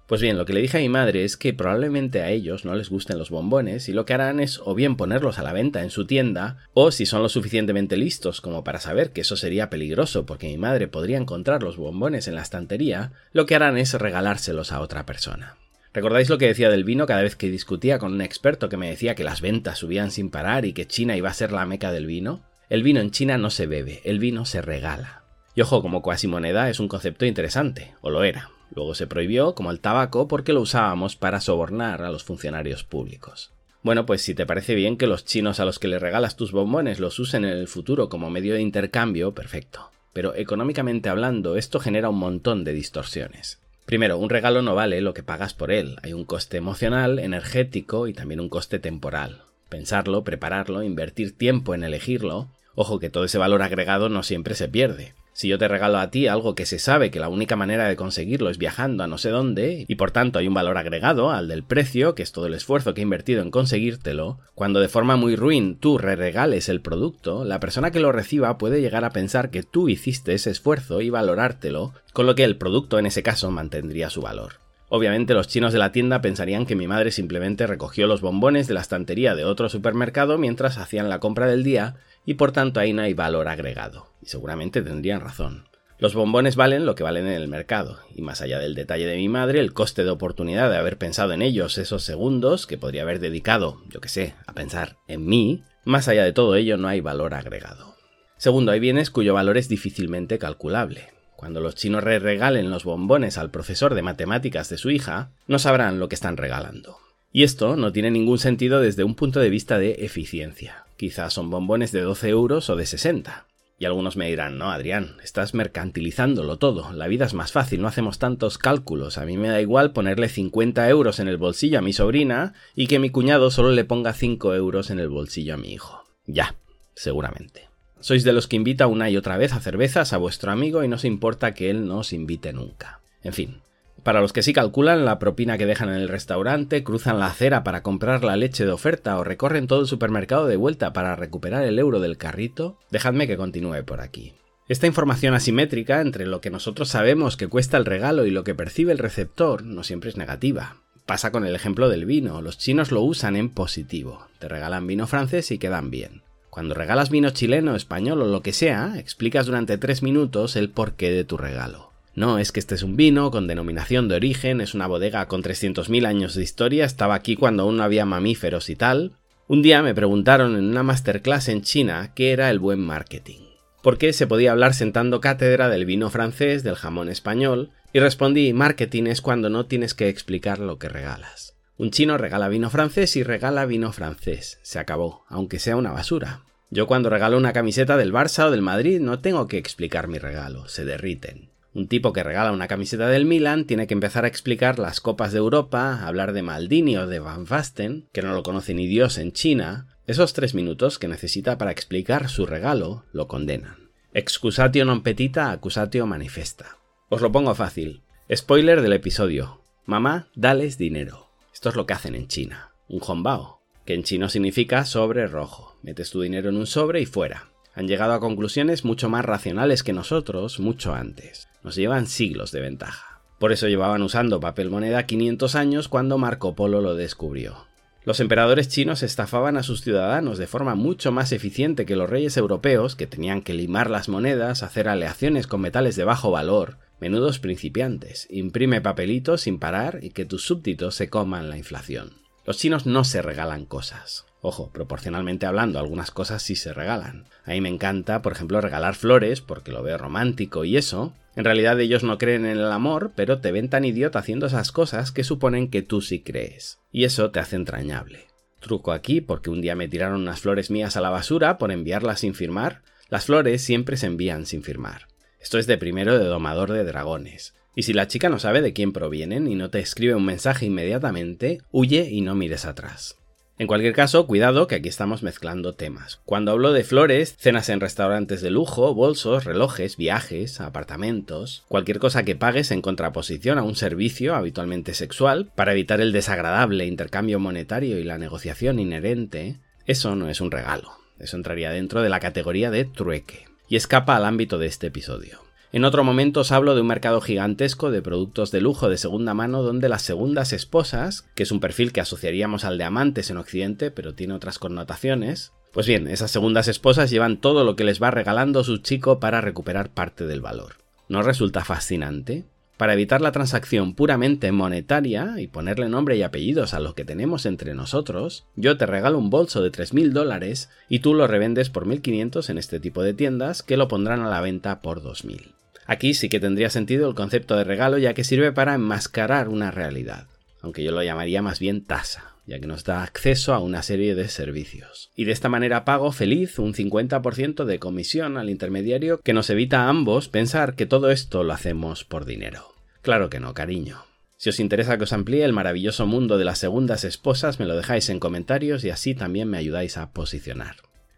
Pues 0.06 0.20
bien, 0.20 0.38
lo 0.38 0.44
que 0.46 0.52
le 0.52 0.60
dije 0.60 0.78
a 0.78 0.80
mi 0.80 0.88
madre 0.88 1.24
es 1.24 1.36
que 1.36 1.52
probablemente 1.52 2.22
a 2.22 2.30
ellos 2.30 2.64
no 2.64 2.76
les 2.76 2.90
gusten 2.90 3.18
los 3.18 3.30
bombones 3.30 3.88
y 3.88 3.92
lo 3.92 4.04
que 4.04 4.14
harán 4.14 4.38
es 4.38 4.60
o 4.64 4.76
bien 4.76 4.96
ponerlos 4.96 5.40
a 5.40 5.42
la 5.42 5.52
venta 5.52 5.82
en 5.82 5.90
su 5.90 6.06
tienda, 6.06 6.58
o 6.74 6.92
si 6.92 7.06
son 7.06 7.22
lo 7.22 7.28
suficientemente 7.28 7.96
listos 7.96 8.40
como 8.40 8.62
para 8.62 8.78
saber 8.78 9.10
que 9.10 9.22
eso 9.22 9.36
sería 9.36 9.68
peligroso 9.68 10.24
porque 10.24 10.46
mi 10.46 10.58
madre 10.58 10.86
podría 10.86 11.18
encontrar 11.18 11.64
los 11.64 11.76
bombones 11.76 12.28
en 12.28 12.36
la 12.36 12.42
estantería, 12.42 13.14
lo 13.32 13.46
que 13.46 13.56
harán 13.56 13.78
es 13.78 13.94
regalárselos 13.94 14.70
a 14.70 14.80
otra 14.80 15.06
persona. 15.06 15.56
¿Recordáis 15.92 16.28
lo 16.28 16.38
que 16.38 16.46
decía 16.46 16.70
del 16.70 16.84
vino 16.84 17.06
cada 17.06 17.22
vez 17.22 17.34
que 17.34 17.50
discutía 17.50 17.98
con 17.98 18.12
un 18.12 18.20
experto 18.20 18.68
que 18.68 18.76
me 18.76 18.90
decía 18.90 19.16
que 19.16 19.24
las 19.24 19.40
ventas 19.40 19.78
subían 19.78 20.12
sin 20.12 20.30
parar 20.30 20.66
y 20.66 20.72
que 20.72 20.86
China 20.86 21.16
iba 21.16 21.30
a 21.30 21.34
ser 21.34 21.50
la 21.50 21.66
meca 21.66 21.90
del 21.90 22.06
vino? 22.06 22.44
El 22.68 22.82
vino 22.82 23.00
en 23.00 23.12
China 23.12 23.38
no 23.38 23.50
se 23.50 23.66
bebe, 23.66 24.00
el 24.04 24.18
vino 24.18 24.44
se 24.44 24.60
regala. 24.60 25.22
Y 25.54 25.60
ojo, 25.60 25.82
como 25.82 26.02
cuasi 26.02 26.26
moneda 26.26 26.68
es 26.68 26.80
un 26.80 26.88
concepto 26.88 27.24
interesante, 27.24 27.94
o 28.00 28.10
lo 28.10 28.24
era. 28.24 28.50
Luego 28.74 28.96
se 28.96 29.06
prohibió, 29.06 29.54
como 29.54 29.70
el 29.70 29.78
tabaco, 29.78 30.26
porque 30.26 30.52
lo 30.52 30.62
usábamos 30.62 31.14
para 31.14 31.40
sobornar 31.40 32.02
a 32.02 32.10
los 32.10 32.24
funcionarios 32.24 32.82
públicos. 32.82 33.52
Bueno, 33.82 34.04
pues 34.04 34.22
si 34.22 34.34
te 34.34 34.46
parece 34.46 34.74
bien 34.74 34.96
que 34.96 35.06
los 35.06 35.24
chinos 35.24 35.60
a 35.60 35.64
los 35.64 35.78
que 35.78 35.86
le 35.86 36.00
regalas 36.00 36.34
tus 36.34 36.50
bombones 36.50 36.98
los 36.98 37.20
usen 37.20 37.44
en 37.44 37.52
el 37.52 37.68
futuro 37.68 38.08
como 38.08 38.30
medio 38.30 38.54
de 38.54 38.62
intercambio, 38.62 39.32
perfecto. 39.32 39.92
Pero 40.12 40.34
económicamente 40.34 41.08
hablando, 41.08 41.56
esto 41.56 41.78
genera 41.78 42.08
un 42.08 42.18
montón 42.18 42.64
de 42.64 42.72
distorsiones. 42.72 43.60
Primero, 43.84 44.18
un 44.18 44.28
regalo 44.28 44.60
no 44.60 44.74
vale 44.74 45.00
lo 45.00 45.14
que 45.14 45.22
pagas 45.22 45.54
por 45.54 45.70
él. 45.70 45.98
Hay 46.02 46.12
un 46.12 46.24
coste 46.24 46.56
emocional, 46.56 47.20
energético 47.20 48.08
y 48.08 48.12
también 48.12 48.40
un 48.40 48.48
coste 48.48 48.80
temporal. 48.80 49.45
Pensarlo, 49.68 50.24
prepararlo, 50.24 50.82
invertir 50.82 51.36
tiempo 51.36 51.74
en 51.74 51.84
elegirlo. 51.84 52.48
Ojo 52.74 52.98
que 52.98 53.10
todo 53.10 53.24
ese 53.24 53.38
valor 53.38 53.62
agregado 53.62 54.08
no 54.08 54.22
siempre 54.22 54.54
se 54.54 54.68
pierde. 54.68 55.14
Si 55.36 55.48
yo 55.48 55.58
te 55.58 55.68
regalo 55.68 55.98
a 55.98 56.10
ti 56.10 56.28
algo 56.28 56.54
que 56.54 56.64
se 56.64 56.78
sabe 56.78 57.10
que 57.10 57.20
la 57.20 57.28
única 57.28 57.56
manera 57.56 57.86
de 57.86 57.96
conseguirlo 57.96 58.48
es 58.48 58.56
viajando 58.56 59.04
a 59.04 59.06
no 59.06 59.18
sé 59.18 59.28
dónde, 59.28 59.84
y 59.86 59.94
por 59.96 60.10
tanto 60.10 60.38
hay 60.38 60.48
un 60.48 60.54
valor 60.54 60.78
agregado 60.78 61.30
al 61.30 61.46
del 61.46 61.62
precio, 61.62 62.14
que 62.14 62.22
es 62.22 62.32
todo 62.32 62.46
el 62.46 62.54
esfuerzo 62.54 62.94
que 62.94 63.02
he 63.02 63.04
invertido 63.04 63.42
en 63.42 63.50
conseguírtelo, 63.50 64.38
cuando 64.54 64.80
de 64.80 64.88
forma 64.88 65.16
muy 65.16 65.36
ruin 65.36 65.76
tú 65.78 65.98
re-regales 65.98 66.70
el 66.70 66.80
producto, 66.80 67.44
la 67.44 67.60
persona 67.60 67.90
que 67.90 68.00
lo 68.00 68.12
reciba 68.12 68.56
puede 68.56 68.80
llegar 68.80 69.04
a 69.04 69.10
pensar 69.10 69.50
que 69.50 69.62
tú 69.62 69.90
hiciste 69.90 70.32
ese 70.32 70.48
esfuerzo 70.48 71.02
y 71.02 71.10
valorártelo, 71.10 71.92
con 72.14 72.24
lo 72.24 72.34
que 72.34 72.44
el 72.44 72.56
producto 72.56 72.98
en 72.98 73.04
ese 73.04 73.22
caso 73.22 73.50
mantendría 73.50 74.08
su 74.08 74.22
valor. 74.22 74.65
Obviamente 74.88 75.34
los 75.34 75.48
chinos 75.48 75.72
de 75.72 75.80
la 75.80 75.90
tienda 75.90 76.20
pensarían 76.20 76.64
que 76.64 76.76
mi 76.76 76.86
madre 76.86 77.10
simplemente 77.10 77.66
recogió 77.66 78.06
los 78.06 78.20
bombones 78.20 78.68
de 78.68 78.74
la 78.74 78.80
estantería 78.80 79.34
de 79.34 79.44
otro 79.44 79.68
supermercado 79.68 80.38
mientras 80.38 80.78
hacían 80.78 81.08
la 81.08 81.18
compra 81.18 81.46
del 81.46 81.64
día 81.64 81.96
y 82.24 82.34
por 82.34 82.52
tanto 82.52 82.78
ahí 82.78 82.92
no 82.92 83.02
hay 83.02 83.12
valor 83.12 83.48
agregado. 83.48 84.06
Y 84.22 84.26
seguramente 84.26 84.82
tendrían 84.82 85.20
razón. 85.20 85.64
Los 85.98 86.14
bombones 86.14 86.56
valen 86.56 86.84
lo 86.84 86.94
que 86.94 87.02
valen 87.02 87.26
en 87.26 87.32
el 87.32 87.48
mercado, 87.48 88.00
y 88.14 88.20
más 88.20 88.42
allá 88.42 88.58
del 88.58 88.74
detalle 88.74 89.06
de 89.06 89.16
mi 89.16 89.30
madre, 89.30 89.60
el 89.60 89.72
coste 89.72 90.04
de 90.04 90.10
oportunidad 90.10 90.70
de 90.70 90.76
haber 90.76 90.98
pensado 90.98 91.32
en 91.32 91.40
ellos 91.40 91.78
esos 91.78 92.02
segundos 92.02 92.66
que 92.66 92.76
podría 92.76 93.00
haber 93.00 93.18
dedicado, 93.18 93.80
yo 93.88 94.02
que 94.02 94.10
sé, 94.10 94.34
a 94.46 94.52
pensar 94.52 94.98
en 95.08 95.24
mí, 95.24 95.64
más 95.84 96.06
allá 96.08 96.22
de 96.22 96.34
todo 96.34 96.54
ello 96.54 96.76
no 96.76 96.88
hay 96.88 97.00
valor 97.00 97.32
agregado. 97.32 97.96
Segundo, 98.36 98.72
hay 98.72 98.80
bienes 98.80 99.10
cuyo 99.10 99.32
valor 99.32 99.56
es 99.56 99.70
difícilmente 99.70 100.38
calculable. 100.38 101.15
Cuando 101.36 101.60
los 101.60 101.74
chinos 101.74 102.02
re 102.02 102.18
regalen 102.18 102.70
los 102.70 102.84
bombones 102.84 103.38
al 103.38 103.50
profesor 103.50 103.94
de 103.94 104.02
matemáticas 104.02 104.68
de 104.68 104.78
su 104.78 104.90
hija, 104.90 105.30
no 105.46 105.58
sabrán 105.58 106.00
lo 106.00 106.08
que 106.08 106.14
están 106.14 106.36
regalando. 106.36 106.96
Y 107.30 107.42
esto 107.42 107.76
no 107.76 107.92
tiene 107.92 108.10
ningún 108.10 108.38
sentido 108.38 108.80
desde 108.80 109.04
un 109.04 109.14
punto 109.14 109.40
de 109.40 109.50
vista 109.50 109.78
de 109.78 109.92
eficiencia. 110.04 110.86
Quizás 110.96 111.34
son 111.34 111.50
bombones 111.50 111.92
de 111.92 112.00
12 112.00 112.30
euros 112.30 112.70
o 112.70 112.76
de 112.76 112.86
60. 112.86 113.46
Y 113.78 113.84
algunos 113.84 114.16
me 114.16 114.28
dirán, 114.28 114.56
no, 114.56 114.70
Adrián, 114.70 115.16
estás 115.22 115.52
mercantilizándolo 115.52 116.56
todo, 116.56 116.94
la 116.94 117.08
vida 117.08 117.26
es 117.26 117.34
más 117.34 117.52
fácil, 117.52 117.82
no 117.82 117.88
hacemos 117.88 118.18
tantos 118.18 118.56
cálculos, 118.56 119.18
a 119.18 119.26
mí 119.26 119.36
me 119.36 119.48
da 119.48 119.60
igual 119.60 119.92
ponerle 119.92 120.30
50 120.30 120.88
euros 120.88 121.20
en 121.20 121.28
el 121.28 121.36
bolsillo 121.36 121.78
a 121.78 121.82
mi 121.82 121.92
sobrina 121.92 122.54
y 122.74 122.86
que 122.86 122.98
mi 122.98 123.10
cuñado 123.10 123.50
solo 123.50 123.72
le 123.72 123.84
ponga 123.84 124.14
5 124.14 124.54
euros 124.54 124.88
en 124.88 124.98
el 124.98 125.10
bolsillo 125.10 125.52
a 125.52 125.58
mi 125.58 125.74
hijo. 125.74 126.04
Ya, 126.24 126.54
seguramente. 126.94 127.68
Sois 128.06 128.22
de 128.22 128.32
los 128.32 128.46
que 128.46 128.54
invita 128.54 128.86
una 128.86 129.10
y 129.10 129.16
otra 129.16 129.36
vez 129.36 129.52
a 129.52 129.58
cervezas 129.58 130.12
a 130.12 130.16
vuestro 130.16 130.52
amigo 130.52 130.84
y 130.84 130.86
no 130.86 130.94
os 130.94 131.04
importa 131.04 131.54
que 131.54 131.70
él 131.70 131.88
no 131.88 131.98
os 131.98 132.12
invite 132.12 132.52
nunca. 132.52 133.00
En 133.24 133.32
fin, 133.32 133.62
para 134.04 134.20
los 134.20 134.32
que 134.32 134.44
sí 134.44 134.52
calculan 134.52 135.04
la 135.04 135.18
propina 135.18 135.58
que 135.58 135.66
dejan 135.66 135.88
en 135.88 135.96
el 135.96 136.08
restaurante, 136.08 136.84
cruzan 136.84 137.18
la 137.18 137.26
acera 137.26 137.64
para 137.64 137.82
comprar 137.82 138.22
la 138.22 138.36
leche 138.36 138.64
de 138.64 138.70
oferta 138.70 139.18
o 139.18 139.24
recorren 139.24 139.66
todo 139.66 139.80
el 139.80 139.88
supermercado 139.88 140.46
de 140.46 140.54
vuelta 140.54 140.92
para 140.92 141.16
recuperar 141.16 141.64
el 141.64 141.80
euro 141.80 141.98
del 141.98 142.16
carrito, 142.16 142.78
dejadme 142.92 143.26
que 143.26 143.36
continúe 143.36 143.82
por 143.84 144.00
aquí. 144.00 144.34
Esta 144.68 144.86
información 144.86 145.34
asimétrica 145.34 146.00
entre 146.00 146.26
lo 146.26 146.40
que 146.40 146.50
nosotros 146.50 146.88
sabemos 146.88 147.36
que 147.36 147.48
cuesta 147.48 147.76
el 147.76 147.86
regalo 147.86 148.24
y 148.24 148.30
lo 148.30 148.44
que 148.44 148.54
percibe 148.54 148.92
el 148.92 148.98
receptor 148.98 149.64
no 149.64 149.82
siempre 149.82 150.10
es 150.10 150.16
negativa. 150.16 150.76
Pasa 151.06 151.32
con 151.32 151.44
el 151.44 151.56
ejemplo 151.56 151.88
del 151.88 152.04
vino, 152.04 152.40
los 152.40 152.56
chinos 152.56 152.92
lo 152.92 153.02
usan 153.02 153.34
en 153.34 153.48
positivo. 153.48 154.28
Te 154.38 154.46
regalan 154.46 154.86
vino 154.86 155.08
francés 155.08 155.50
y 155.50 155.58
quedan 155.58 155.90
bien. 155.90 156.22
Cuando 156.56 156.74
regalas 156.74 157.10
vino 157.10 157.28
chileno, 157.28 157.76
español 157.76 158.22
o 158.22 158.26
lo 158.28 158.40
que 158.40 158.54
sea, 158.54 158.94
explicas 158.96 159.44
durante 159.44 159.76
tres 159.76 160.02
minutos 160.02 160.56
el 160.56 160.70
porqué 160.70 161.10
de 161.10 161.22
tu 161.22 161.36
regalo. 161.36 161.92
No, 162.14 162.38
es 162.38 162.50
que 162.50 162.60
este 162.60 162.74
es 162.74 162.82
un 162.82 162.96
vino 162.96 163.30
con 163.30 163.46
denominación 163.46 164.08
de 164.08 164.14
origen, 164.14 164.62
es 164.62 164.72
una 164.72 164.86
bodega 164.86 165.28
con 165.28 165.42
300.000 165.42 166.06
años 166.06 166.34
de 166.34 166.42
historia, 166.42 166.86
estaba 166.86 167.14
aquí 167.14 167.36
cuando 167.36 167.64
aún 167.64 167.76
no 167.76 167.82
había 167.82 168.06
mamíferos 168.06 168.70
y 168.70 168.74
tal. 168.74 169.12
Un 169.48 169.60
día 169.60 169.82
me 169.82 169.94
preguntaron 169.94 170.56
en 170.56 170.64
una 170.64 170.82
masterclass 170.82 171.50
en 171.50 171.60
China 171.60 172.12
qué 172.14 172.32
era 172.32 172.48
el 172.48 172.58
buen 172.58 172.80
marketing. 172.80 173.40
¿Por 173.82 173.98
qué 173.98 174.14
se 174.14 174.26
podía 174.26 174.52
hablar 174.52 174.72
sentando 174.72 175.20
cátedra 175.20 175.68
del 175.68 175.84
vino 175.84 176.08
francés, 176.08 176.62
del 176.62 176.76
jamón 176.76 177.10
español? 177.10 177.68
Y 177.92 178.00
respondí, 178.00 178.54
marketing 178.54 179.08
es 179.08 179.20
cuando 179.20 179.50
no 179.50 179.66
tienes 179.66 179.92
que 179.92 180.08
explicar 180.08 180.58
lo 180.58 180.78
que 180.78 180.88
regalas. 180.88 181.54
Un 181.76 181.90
chino 181.90 182.16
regala 182.16 182.48
vino 182.48 182.70
francés 182.70 183.14
y 183.16 183.22
regala 183.22 183.66
vino 183.66 183.92
francés. 183.92 184.58
Se 184.62 184.78
acabó, 184.78 185.26
aunque 185.28 185.58
sea 185.58 185.76
una 185.76 185.92
basura. 185.92 186.45
Yo 186.70 186.86
cuando 186.86 187.10
regalo 187.10 187.36
una 187.36 187.52
camiseta 187.52 187.96
del 187.96 188.12
Barça 188.12 188.46
o 188.46 188.50
del 188.50 188.62
Madrid 188.62 189.00
no 189.00 189.20
tengo 189.20 189.46
que 189.46 189.58
explicar 189.58 190.08
mi 190.08 190.18
regalo, 190.18 190.68
se 190.68 190.84
derriten. 190.84 191.50
Un 191.74 191.88
tipo 191.88 192.12
que 192.12 192.22
regala 192.22 192.52
una 192.52 192.68
camiseta 192.68 193.06
del 193.08 193.26
Milan 193.26 193.66
tiene 193.66 193.86
que 193.86 193.94
empezar 193.94 194.24
a 194.24 194.28
explicar 194.28 194.78
las 194.78 195.00
copas 195.00 195.32
de 195.32 195.38
Europa, 195.38 196.06
hablar 196.06 196.32
de 196.32 196.42
Maldini 196.42 196.96
o 196.96 197.06
de 197.06 197.18
Van 197.18 197.44
Basten, 197.44 198.08
que 198.12 198.22
no 198.22 198.32
lo 198.32 198.42
conoce 198.42 198.72
ni 198.72 198.86
Dios 198.86 199.18
en 199.18 199.32
China. 199.32 199.86
Esos 200.06 200.32
tres 200.32 200.54
minutos 200.54 200.98
que 200.98 201.06
necesita 201.06 201.58
para 201.58 201.72
explicar 201.72 202.30
su 202.30 202.46
regalo 202.46 203.04
lo 203.12 203.28
condenan. 203.28 203.90
Excusatio 204.14 204.88
non 204.88 205.04
petita, 205.04 205.52
accusatio 205.52 206.08
manifesta. 206.08 206.80
Os 207.12 207.20
lo 207.20 207.30
pongo 207.30 207.52
fácil. 207.52 208.00
Spoiler 208.32 208.80
del 208.80 208.96
episodio. 208.96 209.60
Mamá, 209.84 210.32
dales 210.34 210.78
dinero. 210.78 211.28
Esto 211.52 211.68
es 211.68 211.76
lo 211.76 211.84
que 211.84 211.92
hacen 211.92 212.14
en 212.14 212.26
China. 212.26 212.72
Un 212.88 213.04
honbao, 213.04 213.60
que 213.84 213.92
en 213.92 214.02
chino 214.02 214.30
significa 214.30 214.86
sobre 214.86 215.26
rojo. 215.26 215.75
Metes 215.86 216.10
tu 216.10 216.20
dinero 216.20 216.48
en 216.48 216.56
un 216.56 216.66
sobre 216.66 217.00
y 217.00 217.06
fuera. 217.06 217.52
Han 217.72 217.86
llegado 217.86 218.12
a 218.12 218.18
conclusiones 218.18 218.84
mucho 218.84 219.08
más 219.08 219.24
racionales 219.24 219.84
que 219.84 219.92
nosotros 219.92 220.58
mucho 220.58 220.92
antes 220.94 221.46
nos 221.62 221.76
llevan 221.76 222.08
siglos 222.08 222.50
de 222.50 222.60
ventaja. 222.60 223.20
Por 223.38 223.52
eso 223.52 223.68
llevaban 223.68 224.02
usando 224.02 224.40
papel 224.40 224.68
moneda 224.68 225.06
500 225.06 225.54
años 225.54 225.88
cuando 225.88 226.18
Marco 226.18 226.56
Polo 226.56 226.80
lo 226.80 226.96
descubrió. 226.96 227.66
Los 228.04 228.18
emperadores 228.18 228.68
chinos 228.68 229.04
estafaban 229.04 229.56
a 229.56 229.62
sus 229.62 229.82
ciudadanos 229.82 230.38
de 230.38 230.48
forma 230.48 230.74
mucho 230.74 231.12
más 231.12 231.30
eficiente 231.30 231.86
que 231.86 231.94
los 231.94 232.10
reyes 232.10 232.36
europeos, 232.36 232.96
que 232.96 233.06
tenían 233.06 233.42
que 233.42 233.54
limar 233.54 233.88
las 233.88 234.08
monedas, 234.08 234.64
hacer 234.64 234.88
aleaciones 234.88 235.46
con 235.46 235.60
metales 235.60 235.94
de 235.94 236.02
bajo 236.02 236.32
valor, 236.32 236.78
menudos 237.00 237.38
principiantes, 237.38 238.26
imprime 238.28 238.80
papelitos 238.80 239.42
sin 239.42 239.60
parar 239.60 240.00
y 240.02 240.10
que 240.10 240.24
tus 240.24 240.42
súbditos 240.42 240.96
se 240.96 241.10
coman 241.10 241.48
la 241.48 241.58
inflación. 241.58 242.26
Los 242.44 242.58
chinos 242.58 242.86
no 242.86 243.02
se 243.02 243.22
regalan 243.22 243.66
cosas. 243.66 244.24
Ojo, 244.48 244.70
proporcionalmente 244.70 245.44
hablando, 245.44 245.80
algunas 245.80 246.12
cosas 246.12 246.40
sí 246.40 246.54
se 246.54 246.72
regalan. 246.72 247.24
A 247.46 247.50
mí 247.50 247.60
me 247.60 247.68
encanta, 247.68 248.22
por 248.22 248.30
ejemplo, 248.30 248.60
regalar 248.60 248.94
flores 248.94 249.40
porque 249.40 249.72
lo 249.72 249.82
veo 249.82 249.98
romántico 249.98 250.64
y 250.64 250.76
eso, 250.76 251.12
en 251.34 251.44
realidad 251.44 251.80
ellos 251.80 252.04
no 252.04 252.16
creen 252.16 252.46
en 252.46 252.58
el 252.58 252.70
amor, 252.70 253.10
pero 253.16 253.40
te 253.40 253.50
ven 253.50 253.68
tan 253.68 253.84
idiota 253.84 254.20
haciendo 254.20 254.46
esas 254.46 254.70
cosas 254.70 255.10
que 255.10 255.24
suponen 255.24 255.68
que 255.68 255.82
tú 255.82 256.00
sí 256.00 256.20
crees. 256.20 256.78
Y 256.92 257.02
eso 257.02 257.32
te 257.32 257.40
hace 257.40 257.56
entrañable. 257.56 258.28
Truco 258.60 258.92
aquí, 258.92 259.20
porque 259.20 259.50
un 259.50 259.62
día 259.62 259.74
me 259.74 259.88
tiraron 259.88 260.20
unas 260.20 260.38
flores 260.38 260.70
mías 260.70 260.96
a 260.96 261.00
la 261.00 261.10
basura 261.10 261.58
por 261.58 261.72
enviarlas 261.72 262.20
sin 262.20 262.34
firmar. 262.36 262.82
Las 263.08 263.24
flores 263.24 263.62
siempre 263.62 263.96
se 263.96 264.06
envían 264.06 264.46
sin 264.46 264.62
firmar. 264.62 265.08
Esto 265.40 265.58
es 265.58 265.66
de 265.66 265.76
primero 265.76 266.16
de 266.20 266.24
domador 266.26 266.70
de 266.70 266.84
dragones. 266.84 267.54
Y 267.74 267.82
si 267.82 267.92
la 267.92 268.06
chica 268.06 268.28
no 268.28 268.38
sabe 268.38 268.62
de 268.62 268.72
quién 268.72 268.92
provienen 268.92 269.48
y 269.48 269.56
no 269.56 269.70
te 269.70 269.80
escribe 269.80 270.14
un 270.14 270.24
mensaje 270.24 270.66
inmediatamente, 270.66 271.62
huye 271.72 272.08
y 272.12 272.20
no 272.20 272.36
mires 272.36 272.64
atrás. 272.64 273.16
En 273.58 273.66
cualquier 273.66 273.94
caso, 273.94 274.26
cuidado 274.26 274.66
que 274.66 274.74
aquí 274.74 274.88
estamos 274.90 275.22
mezclando 275.22 275.74
temas. 275.74 276.20
Cuando 276.26 276.52
hablo 276.52 276.74
de 276.74 276.84
flores, 276.84 277.36
cenas 277.38 277.70
en 277.70 277.80
restaurantes 277.80 278.42
de 278.42 278.50
lujo, 278.50 278.94
bolsos, 278.94 279.44
relojes, 279.44 279.96
viajes, 279.96 280.60
apartamentos, 280.60 281.64
cualquier 281.68 281.98
cosa 281.98 282.22
que 282.22 282.36
pagues 282.36 282.70
en 282.70 282.82
contraposición 282.82 283.58
a 283.58 283.62
un 283.62 283.74
servicio 283.74 284.34
habitualmente 284.34 284.92
sexual, 284.92 285.50
para 285.54 285.72
evitar 285.72 286.02
el 286.02 286.12
desagradable 286.12 286.84
intercambio 286.84 287.40
monetario 287.40 287.98
y 287.98 288.04
la 288.04 288.18
negociación 288.18 288.78
inherente, 288.78 289.56
eso 289.86 290.16
no 290.16 290.28
es 290.28 290.42
un 290.42 290.50
regalo. 290.50 290.90
Eso 291.18 291.38
entraría 291.38 291.70
dentro 291.70 292.02
de 292.02 292.10
la 292.10 292.20
categoría 292.20 292.70
de 292.70 292.84
trueque. 292.84 293.46
Y 293.68 293.76
escapa 293.76 294.16
al 294.16 294.26
ámbito 294.26 294.58
de 294.58 294.66
este 294.66 294.88
episodio. 294.88 295.45
En 295.76 295.84
otro 295.84 296.04
momento 296.04 296.40
os 296.40 296.52
hablo 296.52 296.74
de 296.74 296.80
un 296.80 296.86
mercado 296.86 297.20
gigantesco 297.20 297.90
de 297.90 298.00
productos 298.00 298.50
de 298.50 298.62
lujo 298.62 298.88
de 298.88 298.96
segunda 298.96 299.34
mano 299.34 299.62
donde 299.62 299.90
las 299.90 300.00
segundas 300.00 300.54
esposas, 300.54 301.28
que 301.34 301.42
es 301.42 301.52
un 301.52 301.60
perfil 301.60 301.92
que 301.92 302.00
asociaríamos 302.00 302.64
al 302.64 302.78
de 302.78 302.84
amantes 302.84 303.28
en 303.28 303.36
Occidente, 303.36 303.90
pero 303.90 304.14
tiene 304.14 304.32
otras 304.32 304.58
connotaciones, 304.58 305.52
pues 305.74 305.86
bien, 305.86 306.08
esas 306.08 306.30
segundas 306.30 306.68
esposas 306.68 307.10
llevan 307.10 307.42
todo 307.42 307.62
lo 307.62 307.76
que 307.76 307.84
les 307.84 308.02
va 308.02 308.10
regalando 308.10 308.64
su 308.64 308.78
chico 308.78 309.20
para 309.20 309.42
recuperar 309.42 309.90
parte 309.90 310.26
del 310.26 310.40
valor. 310.40 310.76
¿No 311.10 311.22
resulta 311.22 311.62
fascinante? 311.62 312.46
Para 312.78 312.94
evitar 312.94 313.20
la 313.20 313.32
transacción 313.32 313.94
puramente 313.94 314.52
monetaria 314.52 315.34
y 315.36 315.46
ponerle 315.46 315.90
nombre 315.90 316.16
y 316.16 316.22
apellidos 316.22 316.72
a 316.72 316.80
lo 316.80 316.94
que 316.94 317.04
tenemos 317.04 317.44
entre 317.44 317.74
nosotros, 317.74 318.46
yo 318.56 318.78
te 318.78 318.86
regalo 318.86 319.18
un 319.18 319.28
bolso 319.28 319.62
de 319.62 319.72
3.000 319.72 320.12
dólares 320.12 320.70
y 320.88 321.00
tú 321.00 321.12
lo 321.12 321.26
revendes 321.26 321.68
por 321.68 321.86
1.500 321.86 322.48
en 322.48 322.56
este 322.56 322.80
tipo 322.80 323.02
de 323.02 323.12
tiendas 323.12 323.62
que 323.62 323.76
lo 323.76 323.88
pondrán 323.88 324.22
a 324.22 324.30
la 324.30 324.40
venta 324.40 324.80
por 324.80 325.02
2.000. 325.02 325.52
Aquí 325.86 326.14
sí 326.14 326.28
que 326.28 326.40
tendría 326.40 326.70
sentido 326.70 327.08
el 327.08 327.14
concepto 327.14 327.56
de 327.56 327.64
regalo 327.64 327.98
ya 327.98 328.14
que 328.14 328.24
sirve 328.24 328.52
para 328.52 328.74
enmascarar 328.74 329.48
una 329.48 329.70
realidad, 329.70 330.26
aunque 330.60 330.82
yo 330.82 330.90
lo 330.90 331.02
llamaría 331.02 331.42
más 331.42 331.60
bien 331.60 331.84
tasa, 331.84 332.34
ya 332.44 332.58
que 332.58 332.66
nos 332.66 332.84
da 332.84 333.02
acceso 333.02 333.54
a 333.54 333.60
una 333.60 333.82
serie 333.82 334.14
de 334.14 334.28
servicios. 334.28 335.10
Y 335.14 335.24
de 335.24 335.32
esta 335.32 335.48
manera 335.48 335.84
pago 335.84 336.10
feliz 336.10 336.58
un 336.58 336.74
50% 336.74 337.64
de 337.64 337.78
comisión 337.78 338.36
al 338.36 338.50
intermediario 338.50 339.20
que 339.20 339.32
nos 339.32 339.48
evita 339.50 339.82
a 339.82 339.88
ambos 339.88 340.28
pensar 340.28 340.74
que 340.74 340.86
todo 340.86 341.10
esto 341.10 341.44
lo 341.44 341.52
hacemos 341.52 342.04
por 342.04 342.24
dinero. 342.24 342.74
Claro 343.02 343.30
que 343.30 343.38
no, 343.38 343.54
cariño. 343.54 344.04
Si 344.38 344.50
os 344.50 344.60
interesa 344.60 344.98
que 344.98 345.04
os 345.04 345.12
amplíe 345.12 345.44
el 345.44 345.52
maravilloso 345.52 346.06
mundo 346.06 346.36
de 346.36 346.44
las 346.44 346.58
segundas 346.58 347.04
esposas, 347.04 347.58
me 347.58 347.66
lo 347.66 347.76
dejáis 347.76 348.10
en 348.10 348.20
comentarios 348.20 348.84
y 348.84 348.90
así 348.90 349.14
también 349.14 349.48
me 349.48 349.56
ayudáis 349.56 349.96
a 349.96 350.10
posicionar. 350.10 350.76